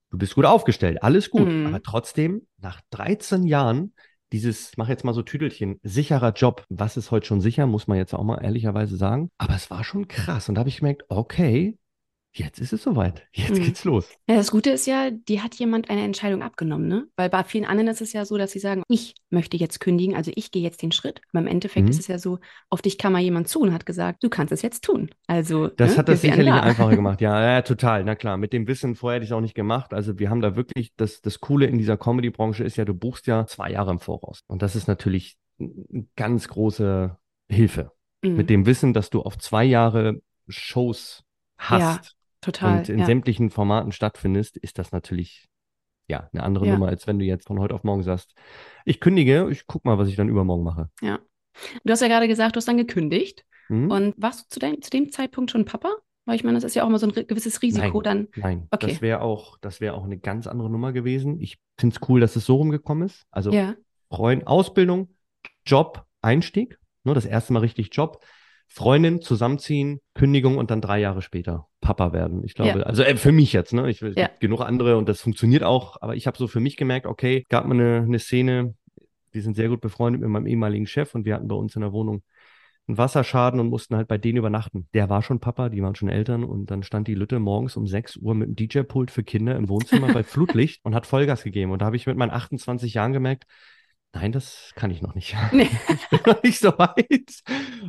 Du 0.10 0.18
bist 0.18 0.36
gut 0.36 0.46
aufgestellt, 0.46 1.04
alles 1.04 1.30
gut. 1.30 1.48
Mhm. 1.48 1.68
Aber 1.68 1.82
trotzdem, 1.82 2.48
nach 2.58 2.82
13 2.92 3.46
Jahren, 3.46 3.94
dieses, 4.32 4.78
mach 4.78 4.90
jetzt 4.90 5.04
mal 5.04 5.14
so 5.14 5.22
Tüdelchen, 5.24 5.80
sicherer 5.84 6.32
Job. 6.34 6.66
Was 6.70 6.98
ist 6.98 7.12
heute 7.12 7.26
schon 7.26 7.42
sicher, 7.42 7.66
muss 7.66 7.88
man 7.88 7.98
jetzt 7.98 8.14
auch 8.14 8.24
mal 8.24 8.44
ehrlicherweise 8.44 8.98
sagen. 8.98 9.30
Aber 9.38 9.56
es 9.56 9.70
war 9.70 9.84
schon 9.84 10.08
krass. 10.08 10.48
Und 10.48 10.56
da 10.56 10.60
habe 10.60 10.70
ich 10.70 10.78
gemerkt, 10.78 11.04
okay, 11.10 11.78
jetzt 12.34 12.60
ist 12.60 12.72
es 12.72 12.84
soweit. 12.84 13.28
Jetzt 13.34 13.60
mhm. 13.60 13.64
geht's 13.64 13.84
los. 13.84 14.10
Ja, 14.28 14.36
das 14.36 14.52
Gute 14.52 14.70
ist 14.70 14.88
ja, 14.88 15.12
die 15.12 15.42
hat 15.42 15.56
jemand 15.56 15.90
eine 15.90 16.04
Entscheidung 16.04 16.42
abgenommen, 16.42 16.88
ne? 16.88 17.08
Weil 17.16 17.30
bei 17.30 17.44
vielen 17.44 17.66
anderen 17.66 17.90
ist 17.90 18.02
es 18.02 18.14
ja 18.14 18.24
so, 18.26 18.38
dass 18.38 18.52
sie 18.52 18.60
sagen, 18.60 18.84
ich 18.88 19.16
möchte 19.30 19.58
jetzt 19.58 19.80
kündigen, 19.80 20.16
also 20.16 20.32
ich 20.36 20.52
gehe 20.52 20.62
jetzt 20.62 20.82
den 20.82 20.92
Schritt. 20.92 21.22
Aber 21.32 21.42
im 21.42 21.48
Endeffekt 21.48 21.86
mhm. 21.86 21.90
ist 21.90 22.00
es 22.00 22.08
ja 22.08 22.20
so, 22.20 22.40
auf 22.70 22.82
dich 22.82 22.98
kam 22.98 23.14
mal 23.14 23.22
jemand 23.22 23.50
zu 23.50 23.60
und 23.60 23.74
hat 23.74 23.86
gesagt, 23.86 24.24
du 24.24 24.30
kannst 24.30 24.54
es 24.54 24.62
jetzt 24.62 24.84
tun. 24.84 25.10
Also. 25.28 25.68
Das 25.68 25.92
ne? 25.92 25.98
hat 25.98 26.10
das 26.10 26.22
sicherlich 26.22 26.54
da. 26.54 26.62
einfacher 26.62 26.96
gemacht. 26.96 27.22
Ja, 27.22 27.42
ja, 27.42 27.62
total. 27.62 28.04
Na 28.06 28.16
klar. 28.16 28.38
Mit 28.38 28.54
dem 28.54 28.68
Wissen 28.68 28.96
vorher 28.96 29.16
hätte 29.16 29.26
ich 29.26 29.32
es 29.32 29.36
auch 29.36 29.42
nicht 29.42 29.56
gemacht. 29.56 29.94
Also 29.94 30.18
wir 30.18 30.30
haben 30.30 30.42
da 30.42 30.56
wirklich, 30.56 30.94
das, 30.96 31.22
das 31.22 31.42
Coole 31.42 31.66
in 31.66 31.78
dieser 31.78 31.98
Comedy-Branche 31.98 32.64
ist 32.64 32.78
ja, 32.78 32.86
du 32.86 32.94
buchst 32.94 33.28
ja 33.28 33.46
zwei 33.46 33.72
Jahre 33.72 33.92
im 33.92 34.00
Voraus. 34.00 34.42
Und 34.48 34.62
das 34.62 34.76
ist 34.76 34.88
natürlich 34.88 35.38
eine 35.60 36.08
ganz 36.16 36.48
große 36.48 37.18
Hilfe. 37.50 37.92
Mhm. 38.24 38.36
Mit 38.36 38.50
dem 38.50 38.66
Wissen, 38.66 38.94
dass 38.94 39.10
du 39.10 39.22
auf 39.22 39.38
zwei 39.38 39.66
Jahre 39.66 40.22
Shows 40.48 41.24
hast. 41.58 42.06
Ja 42.06 42.12
Total. 42.42 42.80
Und 42.80 42.90
in 42.90 43.00
ja. 43.00 43.06
sämtlichen 43.06 43.50
Formaten 43.50 43.92
stattfindest, 43.92 44.58
ist 44.58 44.80
das 44.80 44.92
natürlich 44.92 45.48
ja 46.08 46.30
eine 46.34 46.44
andere 46.44 46.66
ja. 46.66 46.74
Nummer, 46.74 46.88
als 46.88 47.08
wenn 47.08 47.20
du 47.20 47.26
jetzt 47.26 47.48
von 47.48 47.60
heute 47.60 47.76
auf 47.76 47.84
morgen 47.84 48.04
sagst, 48.04 48.34
ich 48.84 49.00
kündige, 49.00 49.48
ich 49.50 49.68
guck 49.68 49.86
mal, 49.86 49.98
was 49.98 50.10
ich 50.10 50.16
dann 50.16 50.30
übermorgen 50.30 50.64
mache. 50.64 50.90
Ja. 51.02 51.20
Du 51.84 51.92
hast 51.92 52.02
ja 52.02 52.08
gerade 52.08 52.28
gesagt, 52.28 52.56
du 52.56 52.58
hast 52.58 52.68
dann 52.68 52.78
gekündigt. 52.78 53.46
Mhm. 53.70 53.92
Und 53.92 54.14
warst 54.18 54.42
du 54.42 54.46
zu, 54.50 54.60
dein, 54.60 54.82
zu 54.82 54.90
dem 54.90 55.12
Zeitpunkt 55.12 55.52
schon 55.52 55.66
Papa? 55.66 55.94
Weil 56.26 56.36
ich 56.36 56.44
meine, 56.44 56.58
das 56.58 56.64
ist 56.64 56.76
ja 56.76 56.84
auch 56.84 56.88
immer 56.88 57.00
so 57.00 57.08
ein 57.08 57.28
gewisses 57.28 57.62
Risiko 57.62 58.02
nein, 58.02 58.28
dann. 58.36 58.44
Nein, 58.44 58.68
okay. 58.72 58.88
das 58.88 59.02
wäre 59.02 59.22
auch, 59.22 59.58
das 59.60 59.82
wäre 59.82 59.96
auch 59.96 60.04
eine 60.04 60.18
ganz 60.18 60.48
andere 60.48 60.70
Nummer 60.70 60.94
gewesen. 60.94 61.40
Ich 61.40 61.58
finde 61.80 61.96
es 61.96 62.10
cool, 62.10 62.20
dass 62.20 62.36
es 62.36 62.46
so 62.46 62.56
rumgekommen 62.58 63.08
ist. 63.08 63.26
Also 63.32 63.52
ja. 63.52 63.76
Freund, 64.10 64.46
Ausbildung, 64.46 65.16
Job, 65.66 66.06
Einstieg. 66.22 66.80
Nur 67.04 67.14
ne, 67.14 67.16
das 67.16 67.26
erste 67.26 67.54
Mal 67.54 67.60
richtig 67.60 67.90
Job. 67.92 68.24
Freundin 68.68 69.22
zusammenziehen, 69.22 70.00
Kündigung 70.14 70.58
und 70.58 70.70
dann 70.72 70.82
drei 70.82 71.00
Jahre 71.00 71.22
später 71.22 71.68
Papa 71.94 72.14
werden. 72.14 72.44
Ich 72.46 72.54
glaube, 72.54 72.80
ja. 72.80 72.86
also 72.86 73.04
äh, 73.04 73.16
für 73.18 73.32
mich 73.32 73.52
jetzt, 73.54 73.74
ne? 73.74 73.90
Ich 73.90 74.02
ja. 74.02 74.30
genug 74.40 74.62
andere 74.62 74.98
und 74.98 75.10
das 75.10 75.22
funktioniert 75.22 75.64
auch, 75.64 76.02
aber 76.02 76.16
ich 76.16 76.26
habe 76.26 76.38
so 76.38 76.48
für 76.48 76.60
mich 76.60 76.78
gemerkt, 76.78 77.06
okay, 77.06 77.46
gab 77.50 77.66
mal 77.66 77.74
eine, 77.74 78.06
eine 78.08 78.20
Szene, 78.20 78.76
wir 79.32 79.42
sind 79.42 79.56
sehr 79.56 79.70
gut 79.70 79.82
befreundet 79.82 80.22
mit 80.22 80.30
meinem 80.30 80.48
ehemaligen 80.48 80.88
Chef 80.88 81.14
und 81.16 81.26
wir 81.26 81.36
hatten 81.36 81.48
bei 81.48 81.56
uns 81.56 81.76
in 81.76 81.82
der 81.82 81.92
Wohnung 81.92 82.24
einen 82.88 82.98
Wasserschaden 82.98 83.60
und 83.60 83.68
mussten 83.68 83.96
halt 83.96 84.08
bei 84.08 84.18
denen 84.18 84.38
übernachten. 84.38 84.88
Der 84.94 85.10
war 85.10 85.22
schon 85.22 85.40
Papa, 85.40 85.70
die 85.70 85.82
waren 85.82 85.96
schon 85.96 86.10
Eltern 86.10 86.44
und 86.44 86.72
dann 86.72 86.84
stand 86.84 87.08
die 87.08 87.16
Lütte 87.16 87.40
morgens 87.40 87.76
um 87.76 87.88
6 87.88 88.18
Uhr 88.18 88.36
mit 88.36 88.48
dem 88.48 88.56
DJ-Pult 88.56 89.12
für 89.12 89.24
Kinder 89.24 89.56
im 89.56 89.70
Wohnzimmer 89.70 90.14
bei 90.14 90.24
Flutlicht 90.24 90.84
und 90.84 90.96
hat 90.96 91.06
Vollgas 91.06 91.44
gegeben. 91.44 91.72
Und 91.72 91.82
da 91.82 91.86
habe 91.86 91.96
ich 91.96 92.08
mit 92.08 92.18
meinen 92.18 92.32
28 92.32 92.94
Jahren 92.94 93.14
gemerkt, 93.14 93.46
Nein, 94.14 94.32
das 94.32 94.72
kann 94.76 94.92
ich 94.92 95.02
noch 95.02 95.16
nicht. 95.16 95.36
Nee. 95.52 95.70
Ich 95.88 96.10
bin 96.10 96.20
noch 96.26 96.44
nicht 96.44 96.60
so 96.60 96.78
weit. 96.78 97.44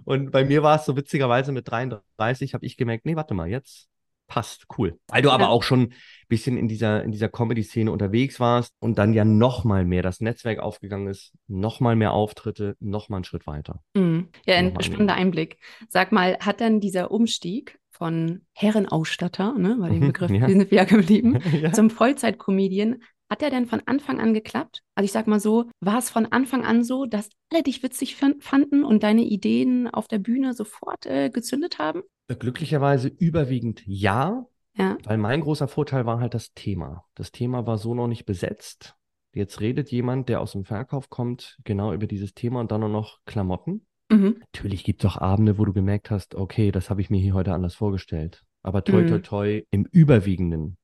Und 0.05 0.31
bei 0.31 0.45
mir 0.45 0.63
war 0.63 0.77
es 0.77 0.85
so 0.85 0.97
witzigerweise 0.97 1.53
mit 1.53 1.69
33, 1.69 2.55
habe 2.55 2.65
ich 2.65 2.77
gemerkt, 2.77 3.05
nee, 3.05 3.17
warte 3.17 3.35
mal, 3.35 3.49
jetzt 3.49 3.89
passt, 4.33 4.65
cool. 4.79 4.99
Weil 5.09 5.21
du 5.21 5.29
ja. 5.29 5.35
aber 5.35 5.51
auch 5.51 5.63
schon 5.63 5.81
ein 5.81 5.95
bisschen 6.29 6.57
in 6.57 6.67
dieser, 6.67 7.05
in 7.05 7.13
dieser 7.13 7.29
Comedy-Szene 7.29 7.93
unterwegs 7.93 8.41
warst 8.41 8.73
und 8.81 8.97
dann 8.97 9.13
ja 9.13 9.27
noch 9.27 9.65
mal 9.65 9.85
mehr 9.85 10.03
das 10.03 10.23
Netzwerk 10.23 10.59
aufgegangen 10.59 11.09
ist, 11.09 11.35
noch 11.49 11.81
mal 11.81 11.97
mehr 11.97 12.15
Auftritte, 12.15 12.75
noch 12.81 13.11
mal 13.11 13.17
einen 13.17 13.25
Schritt 13.25 13.47
weiter. 13.47 13.83
Mhm. 13.93 14.29
Ja, 14.47 14.57
ein 14.57 14.81
spannender 14.81 15.17
Einblick. 15.17 15.59
Sag 15.91 16.13
mal, 16.13 16.39
hat 16.41 16.63
dann 16.63 16.81
dieser 16.81 17.11
Umstieg 17.11 17.79
von 17.91 18.41
Herrenausstatter, 18.55 19.53
ne, 19.59 19.77
weil 19.81 19.91
den 19.91 20.07
Begriff 20.07 20.31
ja. 20.31 20.49
sind 20.49 20.71
wir 20.71 20.79
ja 20.79 20.85
geblieben, 20.85 21.39
ja. 21.61 21.71
zum 21.71 21.91
Vollzeit-Comedian, 21.91 23.03
hat 23.29 23.43
der 23.43 23.51
denn 23.51 23.67
von 23.67 23.83
Anfang 23.85 24.19
an 24.19 24.33
geklappt? 24.33 24.81
Also 24.95 25.05
ich 25.05 25.13
sag 25.13 25.27
mal 25.27 25.41
so, 25.41 25.67
war 25.81 25.99
es 25.99 26.09
von 26.09 26.25
Anfang 26.25 26.65
an 26.65 26.85
so, 26.85 27.05
dass 27.05 27.29
alle 27.51 27.63
dich 27.63 27.83
witzig 27.83 28.17
fanden 28.17 28.83
und 28.83 29.03
deine 29.03 29.25
Ideen 29.25 29.89
auf 29.89 30.09
der 30.09 30.19
Bühne 30.19 30.55
sofort 30.55 31.05
äh, 31.05 31.29
gezündet 31.29 31.79
haben? 31.79 32.03
Glücklicherweise 32.37 33.09
überwiegend 33.09 33.83
ja, 33.87 34.47
Ja. 34.77 34.97
weil 35.05 35.19
mein 35.19 35.41
großer 35.41 35.69
Vorteil 35.69 36.07
war 36.07 36.21
halt 36.21 36.35
das 36.35 36.53
Thema. 36.55 37.05
Das 37.15 37.33
Thema 37.33 37.67
war 37.67 37.79
so 37.79 37.95
noch 37.95 38.09
nicht 38.09 38.25
besetzt. 38.25 38.97
Jetzt 39.35 39.61
redet 39.61 39.91
jemand, 39.91 40.29
der 40.29 40.41
aus 40.41 40.53
dem 40.53 40.65
Verkauf 40.65 41.09
kommt, 41.09 41.59
genau 41.65 41.93
über 41.93 42.07
dieses 42.07 42.35
Thema 42.35 42.61
und 42.61 42.71
dann 42.71 42.81
nur 42.81 42.91
noch 42.91 43.21
Klamotten. 43.25 43.87
Mhm. 44.11 44.37
Natürlich 44.41 44.85
gibt 44.85 45.03
es 45.05 45.11
auch 45.11 45.17
Abende, 45.17 45.57
wo 45.59 45.65
du 45.65 45.73
gemerkt 45.73 46.11
hast, 46.11 46.35
okay, 46.35 46.71
das 46.71 46.91
habe 46.91 47.01
ich 47.01 47.09
mir 47.09 47.21
hier 47.21 47.33
heute 47.35 47.55
anders 47.55 47.75
vorgestellt. 47.75 48.45
Aber 48.63 48.85
toi, 48.85 49.05
toi, 49.07 49.17
Mhm. 49.19 49.23
toi, 49.23 49.63
im 49.71 49.87
Überwiegenden, 49.91 50.77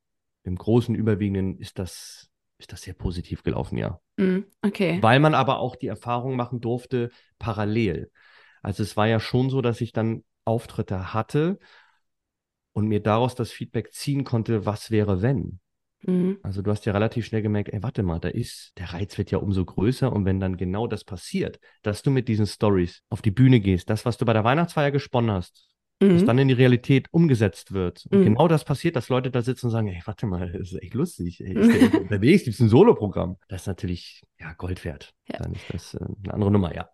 im 0.44 0.56
großen 0.56 0.94
Überwiegenden 0.94 1.58
ist 1.58 1.78
das, 1.78 2.30
ist 2.58 2.72
das 2.72 2.82
sehr 2.82 2.94
positiv 2.94 3.42
gelaufen, 3.42 3.76
ja. 3.76 4.00
Mhm. 4.16 4.46
Okay. 4.62 4.98
Weil 5.02 5.20
man 5.20 5.34
aber 5.34 5.58
auch 5.58 5.76
die 5.76 5.86
Erfahrung 5.88 6.34
machen 6.34 6.60
durfte, 6.60 7.10
parallel. 7.38 8.10
Also 8.62 8.82
es 8.82 8.96
war 8.96 9.06
ja 9.06 9.20
schon 9.20 9.50
so, 9.50 9.60
dass 9.60 9.80
ich 9.80 9.92
dann 9.92 10.24
Auftritte 10.48 11.12
hatte 11.14 11.58
und 12.72 12.86
mir 12.88 13.00
daraus 13.00 13.34
das 13.34 13.50
Feedback 13.50 13.92
ziehen 13.92 14.24
konnte, 14.24 14.66
was 14.66 14.90
wäre, 14.90 15.22
wenn. 15.22 15.60
Mhm. 16.02 16.38
Also 16.42 16.62
du 16.62 16.70
hast 16.70 16.86
ja 16.86 16.92
relativ 16.92 17.26
schnell 17.26 17.42
gemerkt, 17.42 17.70
ey, 17.72 17.82
warte 17.82 18.02
mal, 18.02 18.20
da 18.20 18.28
ist, 18.28 18.72
der 18.78 18.92
Reiz 18.92 19.18
wird 19.18 19.30
ja 19.30 19.38
umso 19.38 19.64
größer 19.64 20.12
und 20.12 20.24
wenn 20.24 20.38
dann 20.38 20.56
genau 20.56 20.86
das 20.86 21.04
passiert, 21.04 21.58
dass 21.82 22.02
du 22.02 22.10
mit 22.10 22.28
diesen 22.28 22.46
Stories 22.46 23.02
auf 23.08 23.20
die 23.20 23.32
Bühne 23.32 23.60
gehst, 23.60 23.90
das, 23.90 24.04
was 24.04 24.16
du 24.16 24.24
bei 24.24 24.32
der 24.32 24.44
Weihnachtsfeier 24.44 24.90
gesponnen 24.92 25.32
hast, 25.32 25.68
das 26.00 26.22
Mhm. 26.22 26.26
dann 26.26 26.38
in 26.38 26.48
die 26.48 26.54
Realität 26.54 27.08
umgesetzt 27.10 27.72
wird. 27.72 28.06
Und 28.10 28.20
Mhm. 28.20 28.24
genau 28.24 28.46
das 28.46 28.64
passiert, 28.64 28.94
dass 28.94 29.08
Leute 29.08 29.32
da 29.32 29.42
sitzen 29.42 29.66
und 29.66 29.72
sagen, 29.72 29.88
ey, 29.88 30.00
warte 30.04 30.26
mal, 30.26 30.52
das 30.52 30.72
ist 30.72 30.80
echt 30.80 30.94
lustig. 30.94 31.40
Ey, 31.40 31.54
ist 31.54 31.74
der 31.74 31.80
unterwegs, 32.12 32.44
gibt 32.44 32.54
es 32.54 32.60
ein 32.60 32.68
Soloprogramm. 32.68 33.36
Das 33.48 33.62
ist 33.62 33.66
natürlich, 33.66 34.22
ja, 34.38 34.52
Gold 34.52 34.84
wert. 34.84 35.12
Ja. 35.28 35.38
Dann 35.38 35.52
ist 35.52 35.64
das 35.74 35.94
äh, 35.94 36.04
eine 36.22 36.34
andere 36.34 36.52
Nummer, 36.52 36.72
ja. 36.72 36.88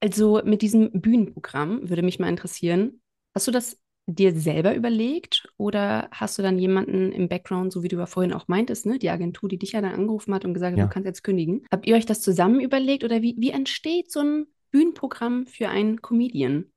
Also 0.00 0.40
mit 0.44 0.62
diesem 0.62 0.90
Bühnenprogramm 0.92 1.88
würde 1.88 2.02
mich 2.02 2.18
mal 2.18 2.28
interessieren, 2.28 3.02
hast 3.34 3.46
du 3.48 3.50
das 3.50 3.78
dir 4.06 4.34
selber 4.34 4.74
überlegt 4.74 5.46
oder 5.56 6.08
hast 6.10 6.38
du 6.38 6.42
dann 6.42 6.58
jemanden 6.58 7.12
im 7.12 7.28
Background, 7.28 7.72
so 7.72 7.82
wie 7.82 7.88
du 7.88 7.96
ja 7.96 8.06
vorhin 8.06 8.32
auch 8.32 8.48
meintest, 8.48 8.86
ne, 8.86 8.98
die 8.98 9.10
Agentur, 9.10 9.48
die 9.48 9.58
dich 9.58 9.72
ja 9.72 9.80
dann 9.80 9.92
angerufen 9.94 10.34
hat 10.34 10.44
und 10.44 10.54
gesagt 10.54 10.72
hat, 10.72 10.78
Ja. 10.78 10.86
du 10.86 10.90
kannst 10.92 11.06
jetzt 11.06 11.22
kündigen. 11.22 11.64
Habt 11.70 11.86
ihr 11.86 11.94
euch 11.94 12.06
das 12.06 12.20
zusammen 12.22 12.60
überlegt 12.60 13.04
oder 13.04 13.22
wie, 13.22 13.36
wie 13.38 13.50
entsteht 13.50 14.10
so 14.10 14.20
ein 14.20 14.46
Bühnenprogramm 14.70 15.46
für 15.46 15.68
einen 15.68 16.00
Comedian? 16.00 16.72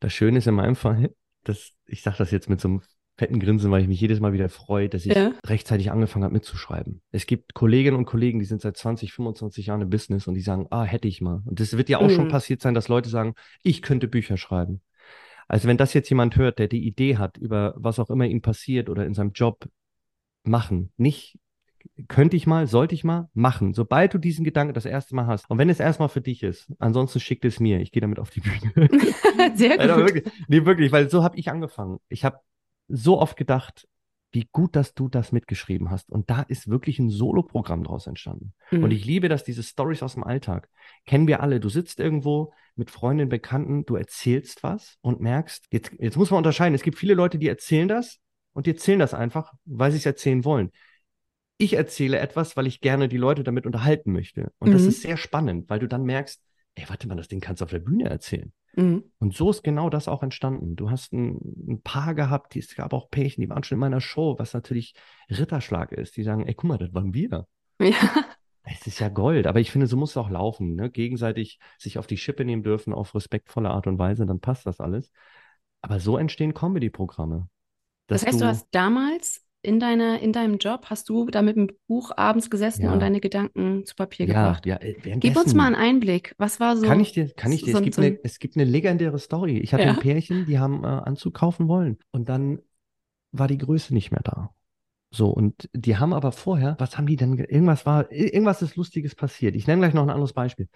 Das 0.00 0.12
Schöne 0.12 0.38
ist 0.38 0.46
in 0.46 0.54
meinem 0.54 0.76
Fall, 0.76 1.14
dass 1.44 1.72
ich 1.86 2.02
sage 2.02 2.16
das 2.18 2.30
jetzt 2.30 2.48
mit 2.48 2.60
so 2.60 2.68
einem 2.68 2.82
fetten 3.18 3.40
Grinsen, 3.40 3.70
weil 3.70 3.82
ich 3.82 3.88
mich 3.88 4.00
jedes 4.00 4.20
Mal 4.20 4.32
wieder 4.32 4.48
freue, 4.48 4.88
dass 4.88 5.04
ich 5.04 5.14
Ja. 5.14 5.32
rechtzeitig 5.44 5.90
angefangen 5.90 6.24
habe 6.24 6.32
mitzuschreiben. 6.34 7.02
Es 7.10 7.26
gibt 7.26 7.52
Kolleginnen 7.52 7.96
und 7.96 8.04
Kollegen, 8.06 8.38
die 8.38 8.44
sind 8.44 8.60
seit 8.62 8.76
20, 8.76 9.12
25 9.12 9.66
Jahren 9.66 9.80
im 9.82 9.90
Business 9.90 10.26
und 10.28 10.34
die 10.34 10.40
sagen, 10.40 10.66
ah, 10.70 10.84
hätte 10.84 11.08
ich 11.08 11.20
mal. 11.20 11.42
Und 11.44 11.58
das 11.60 11.76
wird 11.76 11.88
ja 11.88 11.98
auch 11.98 12.10
schon 12.10 12.26
Mhm. 12.26 12.30
passiert 12.30 12.62
sein, 12.62 12.74
dass 12.74 12.88
Leute 12.88 13.08
sagen, 13.08 13.34
ich 13.62 13.82
könnte 13.82 14.06
Bücher 14.08 14.36
schreiben. 14.36 14.80
Also 15.48 15.66
wenn 15.66 15.76
das 15.78 15.94
jetzt 15.94 16.08
jemand 16.10 16.36
hört, 16.36 16.58
der 16.58 16.68
die 16.68 16.86
Idee 16.86 17.16
hat, 17.16 17.36
über 17.38 17.74
was 17.76 17.98
auch 17.98 18.10
immer 18.10 18.26
ihm 18.26 18.40
passiert 18.42 18.88
oder 18.88 19.04
in 19.04 19.14
seinem 19.14 19.32
Job 19.32 19.66
machen, 20.44 20.92
nicht 20.96 21.38
könnte 22.06 22.36
ich 22.36 22.46
mal, 22.46 22.66
sollte 22.66 22.94
ich 22.94 23.02
mal 23.02 23.28
machen. 23.34 23.72
Sobald 23.72 24.12
du 24.12 24.18
diesen 24.18 24.44
Gedanken 24.44 24.74
das 24.74 24.84
erste 24.84 25.14
Mal 25.14 25.26
hast. 25.26 25.48
Und 25.48 25.58
wenn 25.58 25.70
es 25.70 25.80
erstmal 25.80 26.08
für 26.08 26.20
dich 26.20 26.42
ist, 26.42 26.70
ansonsten 26.78 27.18
schickt 27.18 27.44
es 27.44 27.60
mir. 27.60 27.80
Ich 27.80 27.92
gehe 27.92 28.00
damit 28.00 28.18
auf 28.18 28.30
die 28.30 28.40
Bühne. 28.40 28.88
Sehr 29.54 29.80
Alter, 29.80 29.96
gut. 29.96 30.04
wirklich. 30.14 30.32
Nee, 30.48 30.64
wirklich, 30.66 30.92
weil 30.92 31.08
so 31.08 31.22
habe 31.24 31.36
ich 31.38 31.50
angefangen. 31.50 31.98
Ich 32.08 32.24
habe 32.24 32.38
so 32.88 33.20
oft 33.20 33.36
gedacht, 33.36 33.86
wie 34.30 34.46
gut, 34.52 34.76
dass 34.76 34.92
du 34.92 35.08
das 35.08 35.32
mitgeschrieben 35.32 35.90
hast. 35.90 36.10
Und 36.10 36.28
da 36.28 36.42
ist 36.42 36.68
wirklich 36.68 36.98
ein 36.98 37.08
Soloprogramm 37.08 37.82
draus 37.84 38.06
entstanden. 38.06 38.52
Mhm. 38.70 38.84
Und 38.84 38.90
ich 38.90 39.04
liebe 39.04 39.28
das, 39.28 39.42
diese 39.42 39.62
Stories 39.62 40.02
aus 40.02 40.14
dem 40.14 40.24
Alltag. 40.24 40.68
Kennen 41.06 41.26
wir 41.26 41.40
alle. 41.40 41.60
Du 41.60 41.70
sitzt 41.70 41.98
irgendwo 41.98 42.52
mit 42.74 42.90
Freundinnen, 42.90 43.30
Bekannten, 43.30 43.86
du 43.86 43.96
erzählst 43.96 44.62
was 44.62 44.98
und 45.00 45.20
merkst, 45.20 45.66
jetzt, 45.72 45.92
jetzt 45.98 46.16
muss 46.16 46.30
man 46.30 46.38
unterscheiden. 46.38 46.74
Es 46.74 46.82
gibt 46.82 46.98
viele 46.98 47.14
Leute, 47.14 47.38
die 47.38 47.48
erzählen 47.48 47.88
das 47.88 48.18
und 48.52 48.66
die 48.66 48.70
erzählen 48.72 48.98
das 48.98 49.14
einfach, 49.14 49.54
weil 49.64 49.92
sie 49.92 49.98
es 49.98 50.06
erzählen 50.06 50.44
wollen. 50.44 50.72
Ich 51.56 51.72
erzähle 51.72 52.18
etwas, 52.18 52.56
weil 52.56 52.66
ich 52.66 52.80
gerne 52.80 53.08
die 53.08 53.16
Leute 53.16 53.42
damit 53.44 53.66
unterhalten 53.66 54.12
möchte. 54.12 54.52
Und 54.58 54.72
das 54.72 54.82
Mhm. 54.82 54.88
ist 54.88 55.02
sehr 55.02 55.16
spannend, 55.16 55.68
weil 55.70 55.78
du 55.80 55.88
dann 55.88 56.04
merkst, 56.04 56.40
ey, 56.74 56.84
warte 56.88 57.08
mal, 57.08 57.16
das 57.16 57.28
Ding 57.28 57.40
kannst 57.40 57.62
du 57.62 57.64
auf 57.64 57.70
der 57.70 57.80
Bühne 57.80 58.08
erzählen. 58.08 58.52
Mhm. 58.74 59.04
Und 59.18 59.34
so 59.34 59.50
ist 59.50 59.62
genau 59.62 59.90
das 59.90 60.08
auch 60.08 60.22
entstanden. 60.22 60.76
Du 60.76 60.90
hast 60.90 61.12
ein, 61.12 61.38
ein 61.68 61.82
Paar 61.82 62.14
gehabt, 62.14 62.54
die, 62.54 62.60
es 62.60 62.74
gab 62.74 62.92
auch 62.92 63.10
Pärchen, 63.10 63.40
die 63.40 63.48
waren 63.48 63.64
schon 63.64 63.76
in 63.76 63.80
meiner 63.80 64.00
Show, 64.00 64.36
was 64.38 64.54
natürlich 64.54 64.94
Ritterschlag 65.30 65.92
ist. 65.92 66.16
Die 66.16 66.22
sagen, 66.22 66.46
ey, 66.46 66.54
guck 66.54 66.68
mal, 66.68 66.78
das 66.78 66.92
waren 66.94 67.14
wir. 67.14 67.46
Ja. 67.80 67.94
Es 68.70 68.86
ist 68.86 68.98
ja 68.98 69.08
Gold, 69.08 69.46
aber 69.46 69.60
ich 69.60 69.70
finde, 69.70 69.86
so 69.86 69.96
muss 69.96 70.10
es 70.10 70.16
auch 70.18 70.28
laufen. 70.28 70.74
Ne? 70.74 70.90
Gegenseitig 70.90 71.58
sich 71.78 71.96
auf 71.96 72.06
die 72.06 72.18
Schippe 72.18 72.44
nehmen 72.44 72.62
dürfen, 72.62 72.92
auf 72.92 73.14
respektvolle 73.14 73.70
Art 73.70 73.86
und 73.86 73.98
Weise, 73.98 74.26
dann 74.26 74.40
passt 74.40 74.66
das 74.66 74.80
alles. 74.80 75.10
Aber 75.80 76.00
so 76.00 76.18
entstehen 76.18 76.52
Comedy-Programme. 76.52 77.48
Das 78.08 78.26
heißt, 78.26 78.40
du 78.40 78.46
hast 78.46 78.66
damals 78.72 79.46
in 79.62 79.80
deiner, 79.80 80.20
in 80.20 80.32
deinem 80.32 80.58
Job, 80.58 80.86
hast 80.86 81.08
du 81.08 81.26
da 81.26 81.42
mit 81.42 81.56
dem 81.56 81.68
Buch 81.88 82.12
abends 82.16 82.48
gesessen 82.48 82.84
Ja. 82.84 82.92
und 82.92 83.00
deine 83.00 83.20
Gedanken 83.20 83.84
zu 83.84 83.94
Papier 83.96 84.26
ja, 84.26 84.34
gebracht. 84.34 84.66
ja, 84.66 84.76
äh, 84.76 84.92
Gib 84.92 85.04
uns 85.06 85.24
währenddessen- 85.24 85.56
mal 85.56 85.66
einen 85.66 85.74
Einblick. 85.74 86.34
Was 86.38 86.60
war 86.60 86.76
so? 86.76 86.86
Kann 86.86 87.00
ich 87.00 87.12
dir, 87.12 87.28
kann 87.34 87.50
ich 87.52 87.64
dir, 87.64 87.72
so 87.72 87.78
es 87.78 87.84
gibt 87.84 87.94
so 87.96 88.02
ein- 88.02 88.06
eine, 88.06 88.20
es 88.22 88.38
gibt 88.38 88.56
eine 88.56 88.64
legendäre 88.64 89.18
Story. 89.18 89.58
Ich 89.58 89.74
hatte 89.74 89.84
Ja. 89.84 89.90
ein 89.90 89.98
Pärchen, 89.98 90.46
die 90.46 90.58
haben 90.58 90.84
äh, 90.84 90.86
Anzug 90.86 91.34
kaufen 91.34 91.66
wollen. 91.68 91.98
Und 92.12 92.28
dann 92.28 92.60
war 93.32 93.48
die 93.48 93.58
Größe 93.58 93.92
nicht 93.94 94.10
mehr 94.12 94.22
da. 94.22 94.50
So, 95.10 95.28
und 95.30 95.68
die 95.72 95.96
haben 95.96 96.12
aber 96.12 96.32
vorher, 96.32 96.76
was 96.78 96.96
haben 96.98 97.06
die 97.06 97.16
denn, 97.16 97.36
ge- 97.36 97.46
irgendwas 97.50 97.84
war, 97.86 98.12
irgendwas 98.12 98.62
ist 98.62 98.76
Lustiges 98.76 99.14
passiert. 99.14 99.56
Ich 99.56 99.66
nenne 99.66 99.80
gleich 99.80 99.94
noch 99.94 100.02
ein 100.02 100.10
anderes 100.10 100.34
Beispiel. 100.34 100.68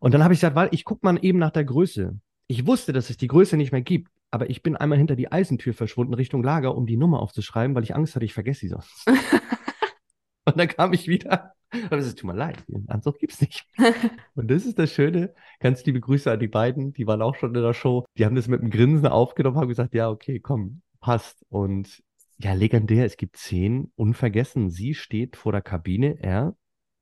Und 0.00 0.12
dann 0.12 0.22
habe 0.24 0.34
ich 0.34 0.40
gesagt, 0.40 0.56
weil 0.56 0.68
ich 0.72 0.84
gucke 0.84 1.00
mal 1.06 1.18
eben 1.24 1.38
nach 1.38 1.52
der 1.52 1.64
Größe. 1.64 2.18
Ich 2.48 2.66
wusste, 2.66 2.92
dass 2.92 3.10
es 3.10 3.16
die 3.16 3.28
Größe 3.28 3.56
nicht 3.56 3.72
mehr 3.72 3.80
gibt, 3.82 4.10
aber 4.36 4.50
ich 4.50 4.62
bin 4.62 4.76
einmal 4.76 4.98
hinter 4.98 5.16
die 5.16 5.32
Eisentür 5.32 5.72
verschwunden 5.72 6.12
Richtung 6.12 6.42
Lager, 6.42 6.76
um 6.76 6.84
die 6.84 6.98
Nummer 6.98 7.20
aufzuschreiben, 7.20 7.74
weil 7.74 7.84
ich 7.84 7.94
Angst 7.94 8.14
hatte, 8.14 8.26
ich 8.26 8.34
vergesse 8.34 8.60
sie 8.60 8.68
sonst. 8.68 9.06
Und 10.44 10.58
dann 10.58 10.68
kam 10.68 10.92
ich 10.92 11.08
wieder. 11.08 11.54
Und 11.72 11.94
es 11.94 12.14
tut 12.14 12.24
mir 12.24 12.36
leid, 12.36 12.62
den 12.68 12.86
Anzug 12.90 13.18
gibt's 13.18 13.40
nicht. 13.40 13.66
Und 14.34 14.50
das 14.50 14.66
ist 14.66 14.78
das 14.78 14.92
Schöne. 14.92 15.32
Ganz 15.58 15.82
liebe 15.86 16.00
Grüße 16.00 16.30
an 16.30 16.38
die 16.38 16.48
beiden. 16.48 16.92
Die 16.92 17.06
waren 17.06 17.22
auch 17.22 17.34
schon 17.34 17.54
in 17.54 17.62
der 17.62 17.72
Show. 17.72 18.04
Die 18.18 18.26
haben 18.26 18.36
das 18.36 18.46
mit 18.46 18.60
einem 18.60 18.68
Grinsen 18.68 19.06
aufgenommen, 19.06 19.56
haben 19.56 19.68
gesagt, 19.68 19.94
ja, 19.94 20.10
okay, 20.10 20.38
komm, 20.38 20.82
passt. 21.00 21.42
Und 21.48 22.02
ja, 22.36 22.52
legendär. 22.52 23.06
Es 23.06 23.16
gibt 23.16 23.38
Szenen 23.38 23.90
unvergessen. 23.96 24.68
Sie 24.68 24.92
steht 24.92 25.36
vor 25.36 25.52
der 25.52 25.62
Kabine. 25.62 26.18
Er 26.20 26.54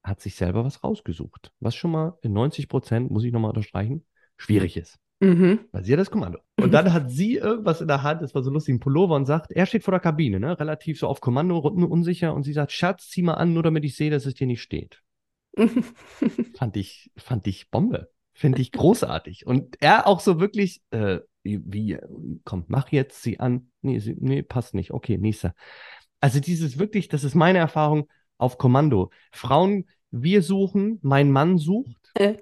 hat 0.05 0.21
sich 0.21 0.37
selber 0.37 0.65
was 0.65 0.85
rausgesucht. 0.85 1.53
Was 1.59 1.75
schon 1.75 1.91
mal 1.91 2.17
in 2.23 2.33
90 2.33 2.69
Prozent, 2.69 3.11
muss 3.11 3.25
ich 3.25 3.33
nochmal 3.33 3.51
unterstreichen, 3.51 4.07
schwierig 4.37 4.77
ist. 4.77 5.01
Mhm. 5.25 5.61
Weil 5.73 5.85
sie 5.85 5.93
hat 5.93 6.01
das 6.01 6.11
Kommando. 6.11 6.39
Und 6.61 6.73
dann 6.73 6.93
hat 6.93 7.11
sie 7.11 7.37
irgendwas 7.37 7.81
in 7.81 7.89
der 7.89 8.03
Hand, 8.03 8.21
das 8.21 8.35
war 8.35 8.43
so 8.43 8.51
lustig, 8.51 8.75
ein 8.75 8.81
Pullover 8.81 9.17
und 9.17 9.25
sagt, 9.25 9.53
er 9.53 9.65
steht 9.65 9.83
vor 9.83 9.93
der 9.93 10.01
Kabine, 10.01 10.39
ne, 10.39 10.59
relativ 10.59 10.99
so 10.99 11.09
auf 11.09 11.21
Kommando, 11.21 11.59
un- 11.67 11.85
unsicher. 11.85 12.35
Und 12.35 12.43
sie 12.43 12.53
sagt, 12.53 12.73
Schatz, 12.73 13.09
zieh 13.09 13.23
mal 13.23 13.35
an, 13.35 13.55
nur 13.55 13.63
damit 13.63 13.85
ich 13.85 13.97
sehe, 13.97 14.11
dass 14.11 14.27
es 14.27 14.35
dir 14.35 14.47
nicht 14.47 14.61
steht. 14.61 15.03
Fand 16.59 16.77
ich, 16.77 17.11
fand 17.17 17.47
ich 17.47 17.71
Bombe. 17.71 18.11
Finde 18.35 18.61
ich 18.61 18.73
großartig. 18.73 19.47
Und 19.47 19.77
er 19.81 20.07
auch 20.07 20.21
so 20.21 20.41
wirklich, 20.41 20.83
äh, 20.91 21.21
wie, 21.43 21.61
wie, 21.65 21.99
komm, 22.45 22.65
mach 22.69 22.91
jetzt 22.91 23.23
sie 23.23 23.39
an. 23.41 23.71
Nee, 23.81 24.01
sie, 24.01 24.17
nee, 24.19 24.43
passt 24.43 24.75
nicht. 24.75 24.91
Okay, 24.91 25.17
nächster. 25.19 25.55
Also 26.21 26.41
dieses 26.41 26.79
wirklich, 26.79 27.09
das 27.09 27.25
ist 27.25 27.35
meine 27.35 27.59
Erfahrung 27.59 28.09
auf 28.37 28.59
Kommando. 28.59 29.11
Frauen, 29.33 29.87
wir 30.11 30.43
suchen, 30.43 30.99
mein 31.03 31.31
Mann 31.31 31.59
sucht. 31.59 32.13
Äh, 32.15 32.37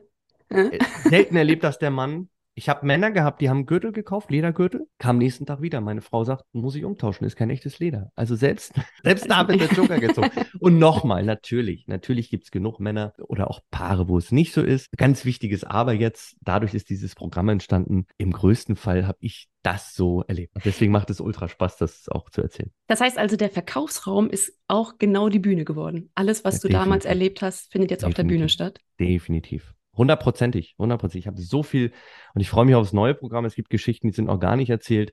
Äh, 0.48 0.78
Selten 1.04 1.36
erlebt 1.36 1.64
das 1.64 1.78
der 1.78 1.90
Mann. 1.90 2.28
Ich 2.54 2.68
habe 2.68 2.84
Männer 2.84 3.10
gehabt, 3.10 3.40
die 3.40 3.48
haben 3.48 3.64
Gürtel 3.64 3.92
gekauft, 3.92 4.30
Ledergürtel, 4.30 4.86
kam 4.98 5.16
nächsten 5.16 5.46
Tag 5.46 5.62
wieder. 5.62 5.80
Meine 5.80 6.02
Frau 6.02 6.22
sagt, 6.24 6.44
muss 6.52 6.74
ich 6.74 6.84
umtauschen, 6.84 7.26
ist 7.26 7.34
kein 7.36 7.48
echtes 7.48 7.78
Leder. 7.78 8.12
Also 8.14 8.34
selbst, 8.36 8.74
selbst 9.02 9.30
da 9.30 9.48
wird 9.48 9.60
der 9.60 9.68
Joker 9.72 9.98
gezogen. 9.98 10.30
Und 10.60 10.78
nochmal, 10.78 11.24
natürlich, 11.24 11.86
natürlich 11.86 12.28
gibt 12.28 12.44
es 12.44 12.50
genug 12.50 12.78
Männer 12.78 13.14
oder 13.26 13.48
auch 13.48 13.60
Paare, 13.70 14.06
wo 14.08 14.18
es 14.18 14.32
nicht 14.32 14.52
so 14.52 14.62
ist. 14.62 14.90
Ganz 14.98 15.24
wichtiges 15.24 15.64
Aber 15.64 15.94
jetzt, 15.94 16.36
dadurch 16.42 16.74
ist 16.74 16.90
dieses 16.90 17.14
Programm 17.14 17.48
entstanden. 17.48 18.06
Im 18.18 18.32
größten 18.32 18.76
Fall 18.76 19.06
habe 19.06 19.18
ich 19.20 19.48
das 19.62 19.94
so 19.94 20.22
erlebt. 20.26 20.54
Und 20.54 20.64
deswegen 20.66 20.92
macht 20.92 21.08
es 21.08 21.20
ultra 21.20 21.48
Spaß, 21.48 21.78
das 21.78 22.08
auch 22.10 22.28
zu 22.28 22.42
erzählen. 22.42 22.70
Das 22.86 23.00
heißt 23.00 23.16
also, 23.16 23.36
der 23.36 23.48
Verkaufsraum 23.48 24.28
ist 24.28 24.52
auch 24.68 24.98
genau 24.98 25.28
die 25.30 25.38
Bühne 25.38 25.64
geworden. 25.64 26.10
Alles, 26.14 26.44
was 26.44 26.56
Ja, 26.56 26.60
du 26.62 26.68
damals 26.68 27.04
definitiv. 27.04 27.08
erlebt 27.08 27.42
hast, 27.42 27.72
findet 27.72 27.90
jetzt 27.90 28.04
auf 28.04 28.12
der 28.12 28.24
Bühne 28.24 28.46
Definitiv. 28.46 28.52
statt. 28.52 28.80
Definitiv. 29.00 29.74
Hundertprozentig, 29.96 30.74
hundertprozentig. 30.78 31.20
Ich 31.24 31.26
habe 31.26 31.40
so 31.40 31.62
viel 31.62 31.92
und 32.34 32.40
ich 32.40 32.48
freue 32.50 32.64
mich 32.64 32.74
aufs 32.74 32.92
neue 32.92 33.14
Programm. 33.14 33.44
Es 33.44 33.54
gibt 33.54 33.70
Geschichten, 33.70 34.08
die 34.08 34.14
sind 34.14 34.26
noch 34.26 34.40
gar 34.40 34.56
nicht 34.56 34.70
erzählt. 34.70 35.12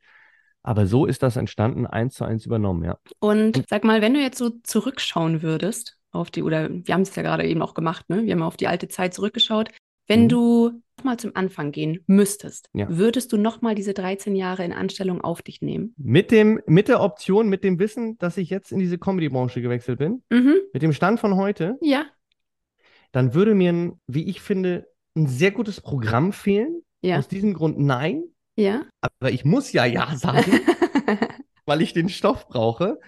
Aber 0.63 0.85
so 0.87 1.05
ist 1.05 1.23
das 1.23 1.37
entstanden, 1.37 1.85
eins 1.87 2.15
zu 2.15 2.25
eins 2.25 2.45
übernommen, 2.45 2.83
ja. 2.83 2.97
Und 3.19 3.63
sag 3.69 3.83
mal, 3.85 4.01
wenn 4.01 4.13
du 4.13 4.19
jetzt 4.21 4.37
so 4.37 4.49
zurückschauen 4.63 5.41
würdest 5.41 5.97
auf 6.11 6.31
die, 6.31 6.43
oder 6.43 6.69
wir 6.69 6.93
haben 6.93 7.01
es 7.01 7.15
ja 7.15 7.23
gerade 7.23 7.45
eben 7.45 7.61
auch 7.61 7.73
gemacht, 7.73 8.09
ne? 8.09 8.25
Wir 8.25 8.33
haben 8.33 8.41
auf 8.41 8.57
die 8.57 8.67
alte 8.67 8.87
Zeit 8.89 9.13
zurückgeschaut. 9.13 9.69
Wenn 10.07 10.23
Mhm. 10.23 10.29
du 10.29 10.71
nochmal 10.97 11.17
zum 11.17 11.31
Anfang 11.35 11.71
gehen 11.71 12.03
müsstest, 12.07 12.67
Ja. 12.73 12.87
würdest 12.89 13.31
du 13.31 13.37
nochmal 13.37 13.73
diese 13.75 13.93
13 13.93 14.35
Jahre 14.35 14.65
in 14.65 14.73
Anstellung 14.73 15.21
auf 15.21 15.41
dich 15.41 15.61
nehmen? 15.61 15.93
Mit, 15.97 16.31
dem, 16.31 16.59
mit 16.65 16.87
der 16.89 17.01
Option, 17.01 17.47
mit 17.47 17.63
dem 17.63 17.79
Wissen, 17.79 18.17
dass 18.17 18.35
ich 18.37 18.49
jetzt 18.49 18.71
in 18.73 18.79
diese 18.79 18.97
Comedy-Branche 18.97 19.61
gewechselt 19.61 19.99
bin, 19.99 20.23
Mhm. 20.29 20.55
mit 20.73 20.81
dem 20.81 20.91
Stand 20.93 21.19
von 21.21 21.35
heute, 21.35 21.77
Ja, 21.81 22.05
dann 23.11 23.33
würde 23.33 23.55
mir, 23.55 23.71
ein, 23.71 24.01
wie 24.07 24.29
ich 24.29 24.41
finde, 24.41 24.87
ein 25.15 25.27
sehr 25.27 25.51
gutes 25.51 25.81
Programm 25.81 26.33
fehlen. 26.33 26.81
ja, 27.01 27.17
Aus 27.17 27.27
diesem 27.27 27.53
Grund 27.53 27.79
nein. 27.79 28.23
Ja. 28.55 28.83
Aber 29.01 29.31
ich 29.31 29.45
muss 29.45 29.71
ja 29.71 29.85
Ja 29.85 30.15
sagen, 30.15 30.51
weil 31.65 31.81
ich 31.81 31.93
den 31.93 32.09
Stoff 32.09 32.47
brauche. 32.47 32.99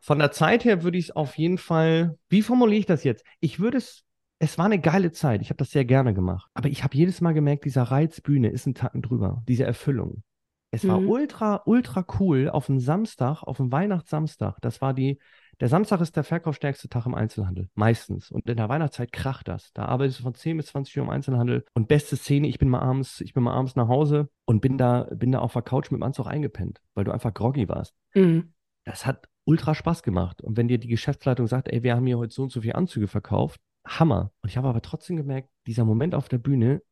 Von 0.00 0.18
der 0.18 0.30
Zeit 0.30 0.64
her 0.64 0.82
würde 0.82 0.98
ich 0.98 1.06
es 1.06 1.16
auf 1.16 1.36
jeden 1.38 1.58
Fall, 1.58 2.18
wie 2.28 2.42
formuliere 2.42 2.80
ich 2.80 2.86
das 2.86 3.04
jetzt? 3.04 3.24
Ich 3.40 3.58
würde 3.58 3.78
es, 3.78 4.04
es 4.38 4.58
war 4.58 4.66
eine 4.66 4.78
geile 4.78 5.10
Zeit. 5.10 5.42
Ich 5.42 5.50
habe 5.50 5.56
das 5.56 5.70
sehr 5.70 5.84
gerne 5.84 6.14
gemacht. 6.14 6.48
Aber 6.54 6.68
ich 6.68 6.84
habe 6.84 6.96
jedes 6.96 7.20
Mal 7.20 7.32
gemerkt, 7.32 7.64
dieser 7.64 7.82
Reizbühne 7.82 8.50
ist 8.50 8.66
ein 8.66 8.74
Tacken 8.74 9.02
drüber. 9.02 9.42
Diese 9.48 9.64
Erfüllung. 9.64 10.22
Es 10.70 10.86
war 10.86 11.00
mhm. 11.00 11.08
ultra, 11.08 11.62
ultra 11.64 12.04
cool 12.20 12.50
auf 12.50 12.68
einem 12.68 12.78
Samstag, 12.78 13.42
auf 13.42 13.58
einem 13.58 13.72
Weihnachtssamstag. 13.72 14.58
Das 14.60 14.80
war 14.80 14.92
die, 14.92 15.18
der 15.60 15.68
Samstag 15.68 16.00
ist 16.00 16.14
der 16.16 16.24
verkaufsstärkste 16.24 16.88
Tag 16.88 17.06
im 17.06 17.14
Einzelhandel. 17.14 17.68
Meistens. 17.74 18.30
Und 18.30 18.48
in 18.48 18.56
der 18.56 18.68
Weihnachtszeit 18.68 19.12
kracht 19.12 19.48
das. 19.48 19.72
Da 19.72 19.86
arbeitest 19.86 20.20
du 20.20 20.22
von 20.22 20.34
10 20.34 20.56
bis 20.56 20.66
20 20.66 20.96
Uhr 20.98 21.04
im 21.04 21.10
Einzelhandel. 21.10 21.64
Und 21.74 21.88
beste 21.88 22.16
Szene, 22.16 22.46
ich 22.48 22.58
bin 22.58 22.68
mal 22.68 22.80
abends, 22.80 23.20
ich 23.20 23.34
bin 23.34 23.42
mal 23.42 23.54
abends 23.54 23.74
nach 23.74 23.88
Hause 23.88 24.28
und 24.44 24.60
bin 24.60 24.78
da, 24.78 25.08
bin 25.12 25.32
da 25.32 25.40
auf 25.40 25.54
der 25.54 25.62
Couch 25.62 25.90
mit 25.90 26.00
dem 26.00 26.04
Anzug 26.04 26.26
eingepennt, 26.26 26.80
weil 26.94 27.04
du 27.04 27.10
einfach 27.10 27.34
groggy 27.34 27.68
warst. 27.68 27.94
Mhm. 28.14 28.52
Das 28.84 29.04
hat 29.04 29.28
ultra 29.44 29.74
Spaß 29.74 30.02
gemacht. 30.02 30.42
Und 30.42 30.56
wenn 30.56 30.68
dir 30.68 30.78
die 30.78 30.88
Geschäftsleitung 30.88 31.48
sagt, 31.48 31.68
ey, 31.68 31.82
wir 31.82 31.96
haben 31.96 32.06
hier 32.06 32.18
heute 32.18 32.32
so 32.32 32.42
und 32.44 32.52
so 32.52 32.60
viele 32.60 32.76
Anzüge 32.76 33.08
verkauft, 33.08 33.60
Hammer. 33.84 34.30
Und 34.42 34.50
ich 34.50 34.56
habe 34.56 34.68
aber 34.68 34.82
trotzdem 34.82 35.16
gemerkt, 35.16 35.48
dieser 35.66 35.84
Moment 35.84 36.14
auf 36.14 36.28
der 36.28 36.38
Bühne 36.38 36.82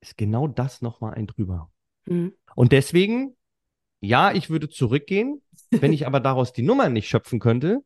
ist 0.00 0.16
genau 0.16 0.46
das 0.46 0.80
nochmal 0.80 1.14
ein 1.14 1.26
drüber. 1.26 1.70
Mhm. 2.06 2.32
Und 2.54 2.72
deswegen, 2.72 3.36
ja, 4.00 4.32
ich 4.32 4.48
würde 4.48 4.68
zurückgehen. 4.68 5.42
Wenn 5.70 5.92
ich 5.92 6.06
aber 6.06 6.20
daraus 6.20 6.52
die 6.52 6.62
Nummer 6.62 6.88
nicht 6.88 7.08
schöpfen 7.08 7.40
könnte, 7.40 7.82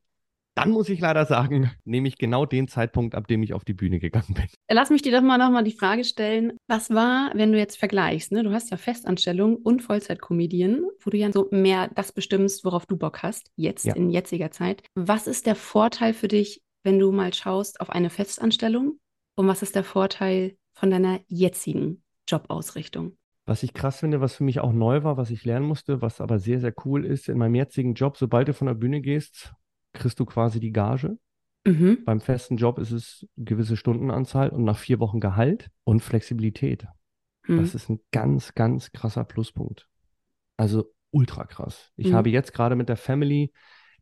dann 0.55 0.71
muss 0.71 0.89
ich 0.89 1.01
leider 1.01 1.25
sagen, 1.25 1.71
nehme 1.85 2.09
ich 2.09 2.19
genau 2.19 2.47
den 2.47 2.69
Zeitpunkt, 2.69 3.15
ab 3.15 3.27
dem 3.27 3.43
ich 3.43 3.55
auf 3.55 3.65
die 3.65 3.75
Bühne 3.75 3.99
gegangen 3.99 4.35
bin. 4.35 4.47
Lass 4.71 4.91
mich 4.91 5.03
dir 5.03 5.13
doch 5.13 5.23
mal 5.23 5.39
nochmal 5.39 5.65
die 5.65 5.73
Frage 5.73 6.05
stellen, 6.05 6.53
was 6.67 6.91
war, 6.91 7.31
wenn 7.35 7.53
du 7.53 7.59
jetzt 7.59 7.79
vergleichst, 7.79 8.33
ne? 8.33 8.43
du 8.43 8.53
hast 8.53 8.71
ja 8.71 8.77
Festanstellung 8.77 9.57
und 9.57 9.83
Vollzeitkomedien, 9.83 10.85
wo 11.01 11.11
du 11.11 11.17
ja 11.17 11.33
so 11.33 11.49
mehr 11.51 11.91
das 11.95 12.13
bestimmst, 12.13 12.65
worauf 12.65 12.87
du 12.87 12.97
Bock 12.97 13.23
hast, 13.23 13.51
jetzt 13.57 13.85
ja. 13.85 13.95
in 13.95 14.11
jetziger 14.11 14.51
Zeit. 14.51 14.83
Was 14.95 15.27
ist 15.27 15.47
der 15.47 15.55
Vorteil 15.57 16.15
für 16.15 16.29
dich, 16.29 16.63
wenn 16.83 16.99
du 16.99 17.13
mal 17.13 17.33
schaust 17.33 17.81
auf 17.81 17.91
eine 17.91 18.11
Festanstellung 18.11 18.99
und 19.37 19.47
was 19.47 19.63
ist 19.63 19.75
der 19.75 19.85
Vorteil 19.85 20.57
von 20.73 20.91
deiner 20.91 21.21
jetzigen 21.29 22.03
Jobausrichtung? 22.29 23.17
Was 23.45 23.65
ich 23.65 23.75
krass 23.75 23.99
finde, 23.99 24.21
was 24.21 24.37
für 24.37 24.45
mich 24.45 24.61
auch 24.61 24.73
neu 24.73 25.03
war, 25.03 25.17
was 25.17 25.31
ich 25.31 25.45
lernen 25.45 25.67
musste, 25.67 26.01
was 26.01 26.21
aber 26.21 26.39
sehr, 26.39 26.61
sehr 26.61 26.73
cool 26.85 27.05
ist, 27.05 27.29
in 27.29 27.39
meinem 27.39 27.57
jetzigen 27.57 27.95
Job, 27.95 28.17
sobald 28.17 28.47
du 28.47 28.55
von 28.55 28.69
der 28.69 28.75
Bühne 28.75 29.01
gehst, 29.01 29.53
kriegst 29.93 30.19
du 30.21 30.25
quasi 30.25 30.61
die 30.61 30.73
Gage. 30.73 31.19
Mhm. 31.65 32.05
Beim 32.05 32.21
festen 32.21 32.57
Job 32.57 32.79
ist 32.79 32.91
es 32.91 33.27
eine 33.37 33.45
gewisse 33.45 33.77
Stundenanzahl 33.77 34.49
und 34.51 34.65
nach 34.65 34.79
vier 34.79 34.99
Wochen 34.99 35.21
Gehalt 35.21 35.71
und 35.85 36.01
Flexibilität. 36.01 36.87
Mhm. 37.47 37.59
Das 37.59 37.75
ist 37.75 37.89
ein 37.89 38.01
ganz, 38.11 38.55
ganz 38.55 38.93
krasser 38.93 39.25
Pluspunkt. 39.25 39.89
Also 40.57 40.93
ultra 41.11 41.45
krass. 41.45 41.91
Ich 41.97 42.09
mhm. 42.09 42.15
habe 42.15 42.31
jetzt 42.31 42.53
gerade 42.53 42.75
mit 42.75 42.89
der 42.89 42.97
Family, 42.97 43.53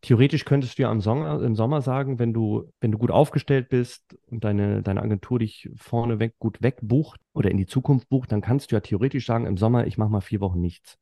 theoretisch 0.01 0.45
könntest 0.45 0.79
du 0.79 0.83
ja 0.83 0.93
im 0.93 1.01
Sommer, 1.01 1.43
im 1.43 1.55
Sommer 1.55 1.83
sagen, 1.83 2.19
wenn 2.19 2.33
du, 2.33 2.73
wenn 2.81 2.93
du 2.93 2.99
gut 2.99 3.11
aufgestellt 3.11 3.69
bist 3.69 4.17
und 4.27 4.45
deine, 4.45 4.83
deine 4.83 5.03
Agentur 5.03 5.39
dich 5.39 5.69
vorneweg 5.77 6.39
gut 6.39 6.63
wegbucht 6.63 7.21
oder 7.35 7.51
in 7.51 7.59
die 7.59 7.67
Zukunft 7.67 8.09
bucht, 8.09 8.33
dann 8.33 8.41
kannst 8.41 8.71
du 8.71 8.77
ja 8.77 8.81
theoretisch 8.81 9.27
sagen, 9.27 9.47
im 9.47 9.59
Sommer, 9.59 9.87
ich 9.87 9.99
mache 9.99 10.11
mal 10.11 10.21
vier 10.21 10.41
Wochen 10.41 10.61
nichts. 10.61 10.99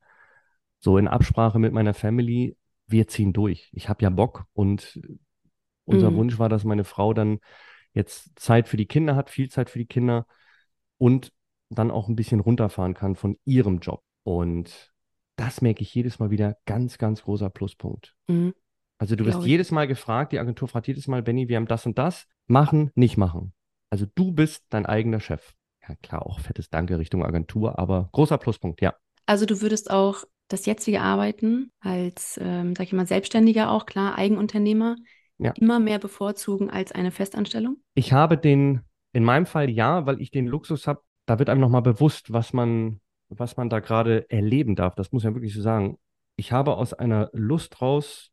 So 0.80 0.98
in 0.98 1.08
Absprache 1.08 1.58
mit 1.58 1.72
meiner 1.72 1.94
Family 1.94 2.56
wir 2.88 3.06
ziehen 3.08 3.32
durch. 3.32 3.70
Ich 3.72 3.88
habe 3.88 4.02
ja 4.02 4.10
Bock 4.10 4.46
und 4.52 5.00
unser 5.84 6.10
mhm. 6.10 6.16
Wunsch 6.16 6.38
war, 6.38 6.48
dass 6.48 6.64
meine 6.64 6.84
Frau 6.84 7.14
dann 7.14 7.40
jetzt 7.92 8.38
Zeit 8.38 8.68
für 8.68 8.76
die 8.76 8.86
Kinder 8.86 9.16
hat, 9.16 9.30
viel 9.30 9.48
Zeit 9.50 9.70
für 9.70 9.78
die 9.78 9.86
Kinder 9.86 10.26
und 10.98 11.32
dann 11.70 11.90
auch 11.90 12.08
ein 12.08 12.16
bisschen 12.16 12.40
runterfahren 12.40 12.94
kann 12.94 13.14
von 13.14 13.38
ihrem 13.44 13.78
Job. 13.78 14.02
Und 14.22 14.92
das 15.36 15.62
merke 15.62 15.82
ich 15.82 15.94
jedes 15.94 16.18
Mal 16.18 16.30
wieder 16.30 16.56
ganz, 16.66 16.98
ganz 16.98 17.22
großer 17.22 17.50
Pluspunkt. 17.50 18.14
Mhm. 18.26 18.54
Also 18.98 19.14
du 19.14 19.24
wirst 19.24 19.44
jedes 19.44 19.70
Mal 19.70 19.86
gefragt, 19.86 20.32
die 20.32 20.40
Agentur 20.40 20.66
fragt 20.66 20.88
jedes 20.88 21.06
Mal, 21.06 21.22
Benny, 21.22 21.48
wir 21.48 21.56
haben 21.56 21.68
das 21.68 21.86
und 21.86 21.98
das, 21.98 22.26
machen, 22.48 22.90
nicht 22.96 23.16
machen. 23.16 23.52
Also 23.90 24.06
du 24.14 24.32
bist 24.32 24.64
dein 24.70 24.86
eigener 24.86 25.20
Chef. 25.20 25.54
Ja 25.88 25.94
klar, 26.02 26.26
auch 26.26 26.40
fettes 26.40 26.68
Danke 26.68 26.98
Richtung 26.98 27.24
Agentur, 27.24 27.78
aber 27.78 28.08
großer 28.12 28.38
Pluspunkt, 28.38 28.80
ja. 28.82 28.94
Also 29.24 29.46
du 29.46 29.60
würdest 29.60 29.90
auch 29.90 30.24
das 30.48 30.66
jetzige 30.66 31.00
Arbeiten 31.00 31.70
als, 31.80 32.38
ähm, 32.42 32.74
sag 32.74 32.86
ich 32.86 32.92
mal, 32.92 33.06
Selbstständiger 33.06 33.70
auch, 33.70 33.86
klar, 33.86 34.16
Eigenunternehmer, 34.16 34.96
ja. 35.38 35.52
immer 35.52 35.78
mehr 35.78 35.98
bevorzugen 35.98 36.70
als 36.70 36.92
eine 36.92 37.10
Festanstellung? 37.10 37.76
Ich 37.94 38.12
habe 38.12 38.36
den, 38.36 38.80
in 39.12 39.24
meinem 39.24 39.46
Fall 39.46 39.70
ja, 39.70 40.06
weil 40.06 40.20
ich 40.20 40.30
den 40.30 40.46
Luxus 40.46 40.86
habe, 40.86 41.02
da 41.26 41.38
wird 41.38 41.50
einem 41.50 41.60
nochmal 41.60 41.82
bewusst, 41.82 42.32
was 42.32 42.52
man, 42.52 43.00
was 43.28 43.56
man 43.56 43.68
da 43.68 43.80
gerade 43.80 44.28
erleben 44.30 44.74
darf. 44.74 44.94
Das 44.94 45.12
muss 45.12 45.22
ich 45.22 45.28
ja 45.28 45.34
wirklich 45.34 45.54
so 45.54 45.60
sagen. 45.60 45.98
Ich 46.36 46.52
habe 46.52 46.76
aus 46.76 46.94
einer 46.94 47.30
Lust 47.32 47.82
raus, 47.82 48.30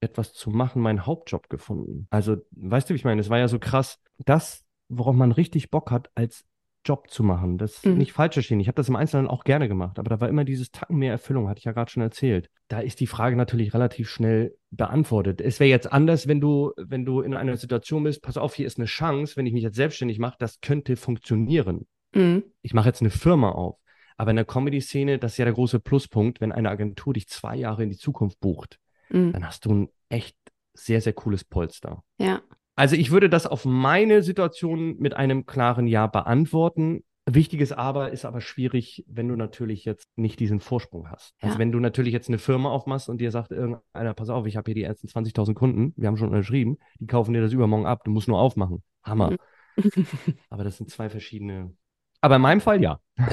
etwas 0.00 0.32
zu 0.32 0.50
machen, 0.50 0.82
meinen 0.82 1.06
Hauptjob 1.06 1.48
gefunden. 1.48 2.06
Also, 2.10 2.36
weißt 2.52 2.88
du, 2.88 2.94
wie 2.94 2.98
ich 2.98 3.04
meine? 3.04 3.20
Es 3.20 3.30
war 3.30 3.38
ja 3.38 3.48
so 3.48 3.58
krass, 3.58 3.98
das, 4.18 4.64
worauf 4.88 5.14
man 5.14 5.32
richtig 5.32 5.70
Bock 5.70 5.90
hat, 5.90 6.10
als 6.14 6.44
Job 6.88 7.10
zu 7.10 7.22
machen. 7.22 7.58
Das 7.58 7.84
mhm. 7.84 7.98
nicht 7.98 8.12
falsch 8.12 8.34
verstehen. 8.34 8.60
Ich 8.60 8.68
habe 8.68 8.76
das 8.76 8.88
im 8.88 8.96
Einzelnen 8.96 9.28
auch 9.28 9.44
gerne 9.44 9.68
gemacht, 9.68 9.98
aber 9.98 10.08
da 10.08 10.20
war 10.20 10.28
immer 10.28 10.44
dieses 10.44 10.70
Tacken 10.70 10.96
mehr 10.96 11.12
Erfüllung, 11.12 11.48
hatte 11.48 11.58
ich 11.58 11.64
ja 11.64 11.72
gerade 11.72 11.90
schon 11.90 12.02
erzählt. 12.02 12.50
Da 12.68 12.80
ist 12.80 13.00
die 13.00 13.06
Frage 13.06 13.36
natürlich 13.36 13.74
relativ 13.74 14.08
schnell 14.08 14.56
beantwortet. 14.70 15.40
Es 15.40 15.60
wäre 15.60 15.68
jetzt 15.68 15.92
anders, 15.92 16.26
wenn 16.26 16.40
du, 16.40 16.72
wenn 16.76 17.04
du 17.04 17.20
in 17.20 17.34
einer 17.34 17.56
Situation 17.56 18.04
bist, 18.04 18.22
pass 18.22 18.36
auf, 18.36 18.54
hier 18.54 18.66
ist 18.66 18.78
eine 18.78 18.86
Chance, 18.86 19.36
wenn 19.36 19.46
ich 19.46 19.52
mich 19.52 19.62
jetzt 19.62 19.76
selbstständig 19.76 20.18
mache, 20.18 20.36
das 20.38 20.60
könnte 20.60 20.96
funktionieren. 20.96 21.86
Mhm. 22.14 22.44
Ich 22.62 22.74
mache 22.74 22.88
jetzt 22.88 23.02
eine 23.02 23.10
Firma 23.10 23.50
auf. 23.50 23.76
Aber 24.16 24.30
in 24.30 24.36
der 24.36 24.44
Comedy-Szene, 24.44 25.18
das 25.18 25.32
ist 25.32 25.38
ja 25.38 25.44
der 25.44 25.54
große 25.54 25.78
Pluspunkt, 25.78 26.40
wenn 26.40 26.52
eine 26.52 26.70
Agentur 26.70 27.14
dich 27.14 27.28
zwei 27.28 27.56
Jahre 27.56 27.84
in 27.84 27.90
die 27.90 27.96
Zukunft 27.96 28.40
bucht, 28.40 28.78
mhm. 29.10 29.32
dann 29.32 29.46
hast 29.46 29.64
du 29.64 29.72
ein 29.72 29.88
echt 30.08 30.36
sehr, 30.74 31.00
sehr 31.00 31.12
cooles 31.12 31.44
Polster. 31.44 32.02
Ja. 32.18 32.40
Also 32.78 32.94
ich 32.94 33.10
würde 33.10 33.28
das 33.28 33.48
auf 33.48 33.64
meine 33.64 34.22
Situation 34.22 34.98
mit 35.00 35.12
einem 35.12 35.46
klaren 35.46 35.88
Ja 35.88 36.06
beantworten. 36.06 37.02
Wichtiges 37.28 37.72
Aber 37.72 38.12
ist 38.12 38.24
aber 38.24 38.40
schwierig, 38.40 39.04
wenn 39.08 39.26
du 39.26 39.34
natürlich 39.34 39.84
jetzt 39.84 40.06
nicht 40.14 40.38
diesen 40.38 40.60
Vorsprung 40.60 41.10
hast. 41.10 41.34
Also 41.34 41.42
ja. 41.42 41.48
Also 41.48 41.58
wenn 41.58 41.72
du 41.72 41.80
natürlich 41.80 42.12
jetzt 42.12 42.28
eine 42.28 42.38
Firma 42.38 42.70
aufmachst 42.70 43.08
und 43.08 43.20
dir 43.20 43.32
sagt 43.32 43.50
irgendeiner, 43.50 44.14
pass 44.14 44.30
auf, 44.30 44.46
ich 44.46 44.56
habe 44.56 44.66
hier 44.66 44.76
die 44.76 44.84
ersten 44.84 45.08
20.000 45.08 45.54
Kunden, 45.54 45.92
wir 45.96 46.06
haben 46.06 46.16
schon 46.16 46.28
unterschrieben, 46.28 46.78
die 47.00 47.08
kaufen 47.08 47.34
dir 47.34 47.40
das 47.40 47.52
übermorgen 47.52 47.84
ab, 47.84 48.04
du 48.04 48.12
musst 48.12 48.28
nur 48.28 48.38
aufmachen. 48.38 48.84
Hammer. 49.02 49.36
aber 50.48 50.62
das 50.62 50.76
sind 50.76 50.88
zwei 50.88 51.10
verschiedene. 51.10 51.74
Aber 52.20 52.36
in 52.36 52.42
meinem 52.42 52.60
Fall 52.60 52.80
ja. 52.80 53.00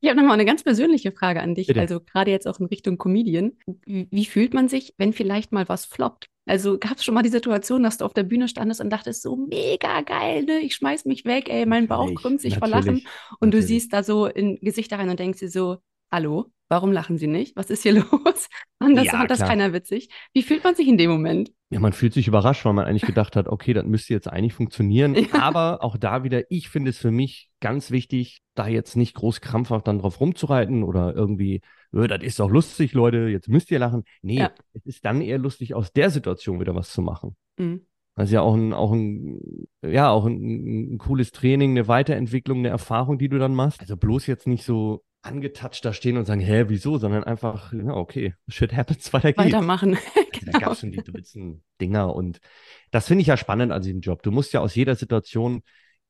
Ich 0.00 0.08
habe 0.08 0.20
nochmal 0.20 0.34
eine 0.34 0.44
ganz 0.44 0.62
persönliche 0.62 1.12
Frage 1.12 1.40
an 1.40 1.54
dich, 1.54 1.66
Bitte. 1.66 1.80
also 1.80 2.00
gerade 2.00 2.30
jetzt 2.30 2.46
auch 2.46 2.60
in 2.60 2.66
Richtung 2.66 2.98
Comedian. 2.98 3.52
Wie, 3.84 4.06
wie, 4.10 4.26
fühlt 4.26 4.54
man 4.54 4.68
sich, 4.68 4.94
wenn 4.96 5.12
vielleicht 5.12 5.50
mal 5.50 5.68
was 5.68 5.86
floppt? 5.86 6.28
Also 6.48 6.78
gab 6.78 6.96
es 6.96 7.04
schon 7.04 7.14
mal 7.14 7.22
die 7.22 7.28
Situation, 7.28 7.82
dass 7.82 7.98
du 7.98 8.04
auf 8.04 8.14
der 8.14 8.22
Bühne 8.22 8.48
standest 8.48 8.80
und 8.80 8.90
dachtest, 8.90 9.22
so 9.22 9.36
mega 9.36 10.00
geil, 10.00 10.44
ne? 10.44 10.60
Ich 10.60 10.74
schmeiß 10.74 11.04
mich 11.04 11.24
weg, 11.24 11.48
ey, 11.50 11.66
mein 11.66 11.86
Bauch 11.86 12.12
krümmt 12.14 12.40
sich 12.40 12.58
vor 12.58 12.68
Lachen. 12.68 13.06
Und 13.38 13.48
natürlich. 13.48 13.64
du 13.64 13.68
siehst 13.68 13.92
da 13.92 14.02
so 14.02 14.26
in 14.26 14.58
Gesichter 14.60 14.98
rein 14.98 15.10
und 15.10 15.18
denkst 15.18 15.40
dir 15.40 15.50
so, 15.50 15.76
hallo, 16.10 16.46
warum 16.68 16.92
lachen 16.92 17.18
sie 17.18 17.26
nicht? 17.26 17.56
Was 17.56 17.70
ist 17.70 17.82
hier 17.82 17.94
los? 18.12 18.48
Und 18.80 18.94
das 18.94 19.06
ja, 19.06 19.12
fand 19.12 19.30
das 19.30 19.40
keiner 19.40 19.72
witzig. 19.72 20.08
Wie 20.32 20.42
fühlt 20.42 20.64
man 20.64 20.74
sich 20.74 20.88
in 20.88 20.98
dem 20.98 21.10
Moment? 21.10 21.52
Ja, 21.70 21.80
man 21.80 21.92
fühlt 21.92 22.14
sich 22.14 22.28
überrascht, 22.28 22.64
weil 22.64 22.72
man 22.72 22.86
eigentlich 22.86 23.04
gedacht 23.04 23.36
hat, 23.36 23.48
okay, 23.48 23.74
das 23.74 23.84
müsste 23.84 24.14
jetzt 24.14 24.28
eigentlich 24.28 24.54
funktionieren. 24.54 25.14
Ja. 25.28 25.42
Aber 25.42 25.82
auch 25.82 25.98
da 25.98 26.24
wieder, 26.24 26.50
ich 26.50 26.68
finde 26.70 26.90
es 26.90 26.98
für 26.98 27.10
mich 27.10 27.50
ganz 27.60 27.90
wichtig, 27.90 28.40
da 28.54 28.66
jetzt 28.66 28.96
nicht 28.96 29.14
groß 29.14 29.40
krampfhaft 29.40 29.86
dann 29.86 29.98
drauf 29.98 30.20
rumzureiten 30.20 30.82
oder 30.82 31.14
irgendwie, 31.14 31.60
äh, 31.92 32.08
das 32.08 32.22
ist 32.22 32.40
doch 32.40 32.48
lustig, 32.48 32.94
Leute, 32.94 33.28
jetzt 33.28 33.48
müsst 33.48 33.70
ihr 33.70 33.78
lachen. 33.78 34.04
Nee, 34.22 34.38
ja. 34.38 34.50
es 34.72 34.86
ist 34.86 35.04
dann 35.04 35.20
eher 35.20 35.38
lustig, 35.38 35.74
aus 35.74 35.92
der 35.92 36.08
Situation 36.10 36.60
wieder 36.60 36.74
was 36.74 36.90
zu 36.92 37.02
machen. 37.02 37.36
Mhm. 37.58 37.82
Das 38.14 38.30
ist 38.30 38.32
ja 38.32 38.40
auch 38.40 38.54
ein, 38.54 38.72
auch 38.72 38.92
ein, 38.92 39.38
ja, 39.82 40.10
auch 40.10 40.26
ein, 40.26 40.94
ein, 40.94 40.98
cooles 40.98 41.30
Training, 41.30 41.70
eine 41.70 41.86
Weiterentwicklung, 41.86 42.58
eine 42.58 42.68
Erfahrung, 42.68 43.18
die 43.18 43.28
du 43.28 43.38
dann 43.38 43.54
machst. 43.54 43.80
Also 43.80 43.96
bloß 43.96 44.26
jetzt 44.26 44.46
nicht 44.46 44.64
so 44.64 45.04
angetatscht 45.22 45.84
da 45.84 45.92
stehen 45.92 46.16
und 46.16 46.24
sagen, 46.24 46.40
hä, 46.40 46.64
wieso, 46.68 46.98
sondern 46.98 47.24
einfach, 47.24 47.72
ja, 47.72 47.94
okay, 47.94 48.34
shit 48.48 48.72
happens, 48.72 49.12
weiter 49.12 49.32
geht's. 49.32 49.46
Weitermachen. 49.46 49.98
genau. 50.32 50.52
Da 50.52 50.58
gab 50.58 50.72
es 50.72 50.80
schon 50.80 50.92
die 50.92 51.02
dritzen 51.02 51.64
Dinger 51.80 52.14
und 52.14 52.40
das 52.90 53.06
finde 53.06 53.22
ich 53.22 53.28
ja 53.28 53.36
spannend 53.36 53.72
an 53.72 53.82
diesem 53.82 54.00
Job. 54.00 54.22
Du 54.22 54.30
musst 54.30 54.52
ja 54.52 54.60
aus 54.60 54.74
jeder 54.74 54.94
Situation, 54.94 55.62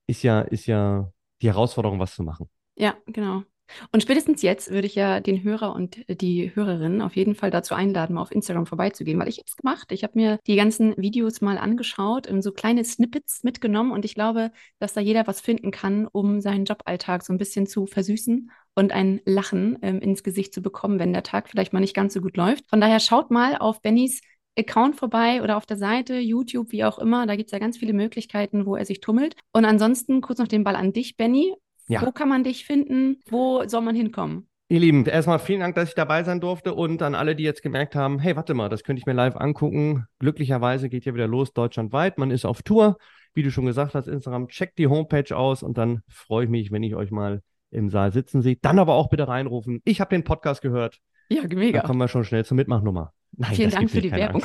ist 0.06 0.22
ja, 0.22 0.40
ist 0.42 0.66
ja 0.66 1.12
die 1.42 1.48
Herausforderung, 1.48 1.98
was 1.98 2.14
zu 2.14 2.22
machen. 2.22 2.48
Ja, 2.76 2.96
genau. 3.06 3.44
Und 3.92 4.02
spätestens 4.02 4.42
jetzt 4.42 4.70
würde 4.70 4.86
ich 4.86 4.94
ja 4.94 5.20
den 5.20 5.42
Hörer 5.42 5.74
und 5.74 5.98
die 6.08 6.54
Hörerinnen 6.54 7.02
auf 7.02 7.16
jeden 7.16 7.34
Fall 7.34 7.50
dazu 7.50 7.74
einladen, 7.74 8.14
mal 8.14 8.22
auf 8.22 8.32
Instagram 8.32 8.66
vorbeizugehen, 8.66 9.18
weil 9.18 9.28
ich 9.28 9.38
habe 9.38 9.46
es 9.46 9.56
gemacht. 9.56 9.92
Ich 9.92 10.02
habe 10.02 10.12
mir 10.16 10.38
die 10.46 10.56
ganzen 10.56 10.96
Videos 10.96 11.40
mal 11.40 11.58
angeschaut, 11.58 12.28
so 12.40 12.52
kleine 12.52 12.84
Snippets 12.84 13.44
mitgenommen 13.44 13.92
und 13.92 14.04
ich 14.04 14.14
glaube, 14.14 14.50
dass 14.78 14.94
da 14.94 15.00
jeder 15.00 15.26
was 15.26 15.40
finden 15.40 15.70
kann, 15.70 16.06
um 16.06 16.40
seinen 16.40 16.64
Joballtag 16.64 17.24
so 17.24 17.32
ein 17.32 17.38
bisschen 17.38 17.66
zu 17.66 17.86
versüßen 17.86 18.50
und 18.74 18.92
ein 18.92 19.20
Lachen 19.24 19.78
ähm, 19.82 20.00
ins 20.00 20.22
Gesicht 20.22 20.54
zu 20.54 20.62
bekommen, 20.62 20.98
wenn 20.98 21.12
der 21.12 21.22
Tag 21.22 21.48
vielleicht 21.48 21.72
mal 21.72 21.80
nicht 21.80 21.94
ganz 21.94 22.14
so 22.14 22.20
gut 22.20 22.36
läuft. 22.36 22.68
Von 22.68 22.80
daher 22.80 23.00
schaut 23.00 23.30
mal 23.30 23.56
auf 23.56 23.82
Bennys 23.82 24.20
Account 24.58 24.96
vorbei 24.96 25.42
oder 25.42 25.56
auf 25.56 25.66
der 25.66 25.76
Seite, 25.76 26.18
YouTube, 26.18 26.72
wie 26.72 26.84
auch 26.84 26.98
immer. 26.98 27.26
Da 27.26 27.36
gibt 27.36 27.48
es 27.48 27.52
ja 27.52 27.58
ganz 27.58 27.78
viele 27.78 27.92
Möglichkeiten, 27.92 28.66
wo 28.66 28.76
er 28.76 28.84
sich 28.84 29.00
tummelt. 29.00 29.36
Und 29.52 29.64
ansonsten 29.64 30.20
kurz 30.20 30.38
noch 30.38 30.48
den 30.48 30.64
Ball 30.64 30.76
an 30.76 30.92
dich, 30.92 31.16
Benny. 31.16 31.54
Ja. 31.88 32.02
Wo 32.02 32.12
kann 32.12 32.28
man 32.28 32.44
dich 32.44 32.64
finden? 32.64 33.20
Wo 33.28 33.66
soll 33.66 33.80
man 33.80 33.96
hinkommen? 33.96 34.48
Ihr 34.70 34.80
Lieben, 34.80 35.06
erstmal 35.06 35.38
vielen 35.38 35.60
Dank, 35.60 35.74
dass 35.76 35.88
ich 35.88 35.94
dabei 35.94 36.22
sein 36.24 36.40
durfte 36.40 36.74
und 36.74 37.00
an 37.00 37.14
alle, 37.14 37.34
die 37.34 37.42
jetzt 37.42 37.62
gemerkt 37.62 37.94
haben, 37.94 38.18
hey, 38.18 38.36
warte 38.36 38.52
mal, 38.52 38.68
das 38.68 38.84
könnte 38.84 39.00
ich 39.00 39.06
mir 39.06 39.14
live 39.14 39.34
angucken. 39.36 40.04
Glücklicherweise 40.18 40.90
geht 40.90 41.06
ja 41.06 41.14
wieder 41.14 41.26
los 41.26 41.54
deutschlandweit. 41.54 42.18
Man 42.18 42.30
ist 42.30 42.44
auf 42.44 42.62
Tour. 42.62 42.98
Wie 43.32 43.42
du 43.42 43.50
schon 43.50 43.64
gesagt 43.64 43.94
hast, 43.94 44.08
Instagram, 44.08 44.48
checkt 44.48 44.78
die 44.78 44.86
Homepage 44.86 45.34
aus 45.34 45.62
und 45.62 45.78
dann 45.78 46.02
freue 46.06 46.44
ich 46.44 46.50
mich, 46.50 46.70
wenn 46.70 46.82
ich 46.82 46.94
euch 46.94 47.10
mal 47.10 47.40
im 47.70 47.88
Saal 47.88 48.12
sitzen 48.12 48.42
sehe. 48.42 48.56
Dann 48.60 48.78
aber 48.78 48.94
auch 48.94 49.08
bitte 49.08 49.26
reinrufen. 49.26 49.80
Ich 49.84 50.02
habe 50.02 50.14
den 50.14 50.24
Podcast 50.24 50.60
gehört. 50.60 50.98
Ja, 51.30 51.42
mega. 51.48 51.78
Dann 51.78 51.86
kommen 51.86 52.00
wir 52.00 52.08
schon 52.08 52.24
schnell 52.24 52.44
zur 52.44 52.56
Mitmachnummer. 52.56 53.12
Nein, 53.36 53.54
Vielen 53.54 53.70
Dank 53.70 53.90
für 53.90 54.02
die 54.02 54.12
Werbung. 54.12 54.42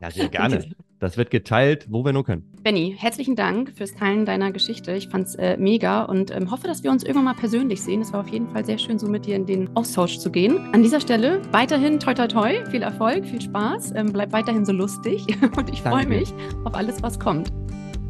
Ja, 0.00 0.10
sehr 0.10 0.28
gerne. 0.28 0.74
Das 1.02 1.16
wird 1.16 1.32
geteilt, 1.32 1.86
wo 1.90 2.04
wir 2.04 2.12
nur 2.12 2.22
können. 2.22 2.44
Benny, 2.62 2.94
herzlichen 2.96 3.34
Dank 3.34 3.72
fürs 3.76 3.92
Teilen 3.92 4.24
deiner 4.24 4.52
Geschichte. 4.52 4.92
Ich 4.92 5.08
fand 5.08 5.26
es 5.26 5.34
äh, 5.34 5.56
mega 5.56 6.04
und 6.04 6.30
ähm, 6.30 6.48
hoffe, 6.48 6.68
dass 6.68 6.84
wir 6.84 6.92
uns 6.92 7.02
irgendwann 7.02 7.24
mal 7.24 7.34
persönlich 7.34 7.82
sehen. 7.82 8.02
Es 8.02 8.12
war 8.12 8.20
auf 8.20 8.28
jeden 8.28 8.48
Fall 8.50 8.64
sehr 8.64 8.78
schön, 8.78 9.00
so 9.00 9.08
mit 9.08 9.26
dir 9.26 9.34
in 9.34 9.44
den 9.44 9.68
Austausch 9.76 10.18
zu 10.18 10.30
gehen. 10.30 10.58
An 10.72 10.80
dieser 10.84 11.00
Stelle 11.00 11.42
weiterhin 11.50 11.98
toi 11.98 12.14
toi 12.14 12.28
toi, 12.28 12.64
viel 12.70 12.82
Erfolg, 12.82 13.26
viel 13.26 13.40
Spaß. 13.40 13.94
Ähm, 13.96 14.12
bleib 14.12 14.32
weiterhin 14.32 14.64
so 14.64 14.70
lustig 14.70 15.26
und 15.56 15.70
ich 15.72 15.82
freue 15.82 16.06
mich 16.06 16.32
auf 16.62 16.74
alles, 16.76 17.02
was 17.02 17.18
kommt. 17.18 17.52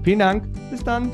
Vielen 0.02 0.18
Dank. 0.18 0.46
Bis 0.70 0.84
dann. 0.84 1.10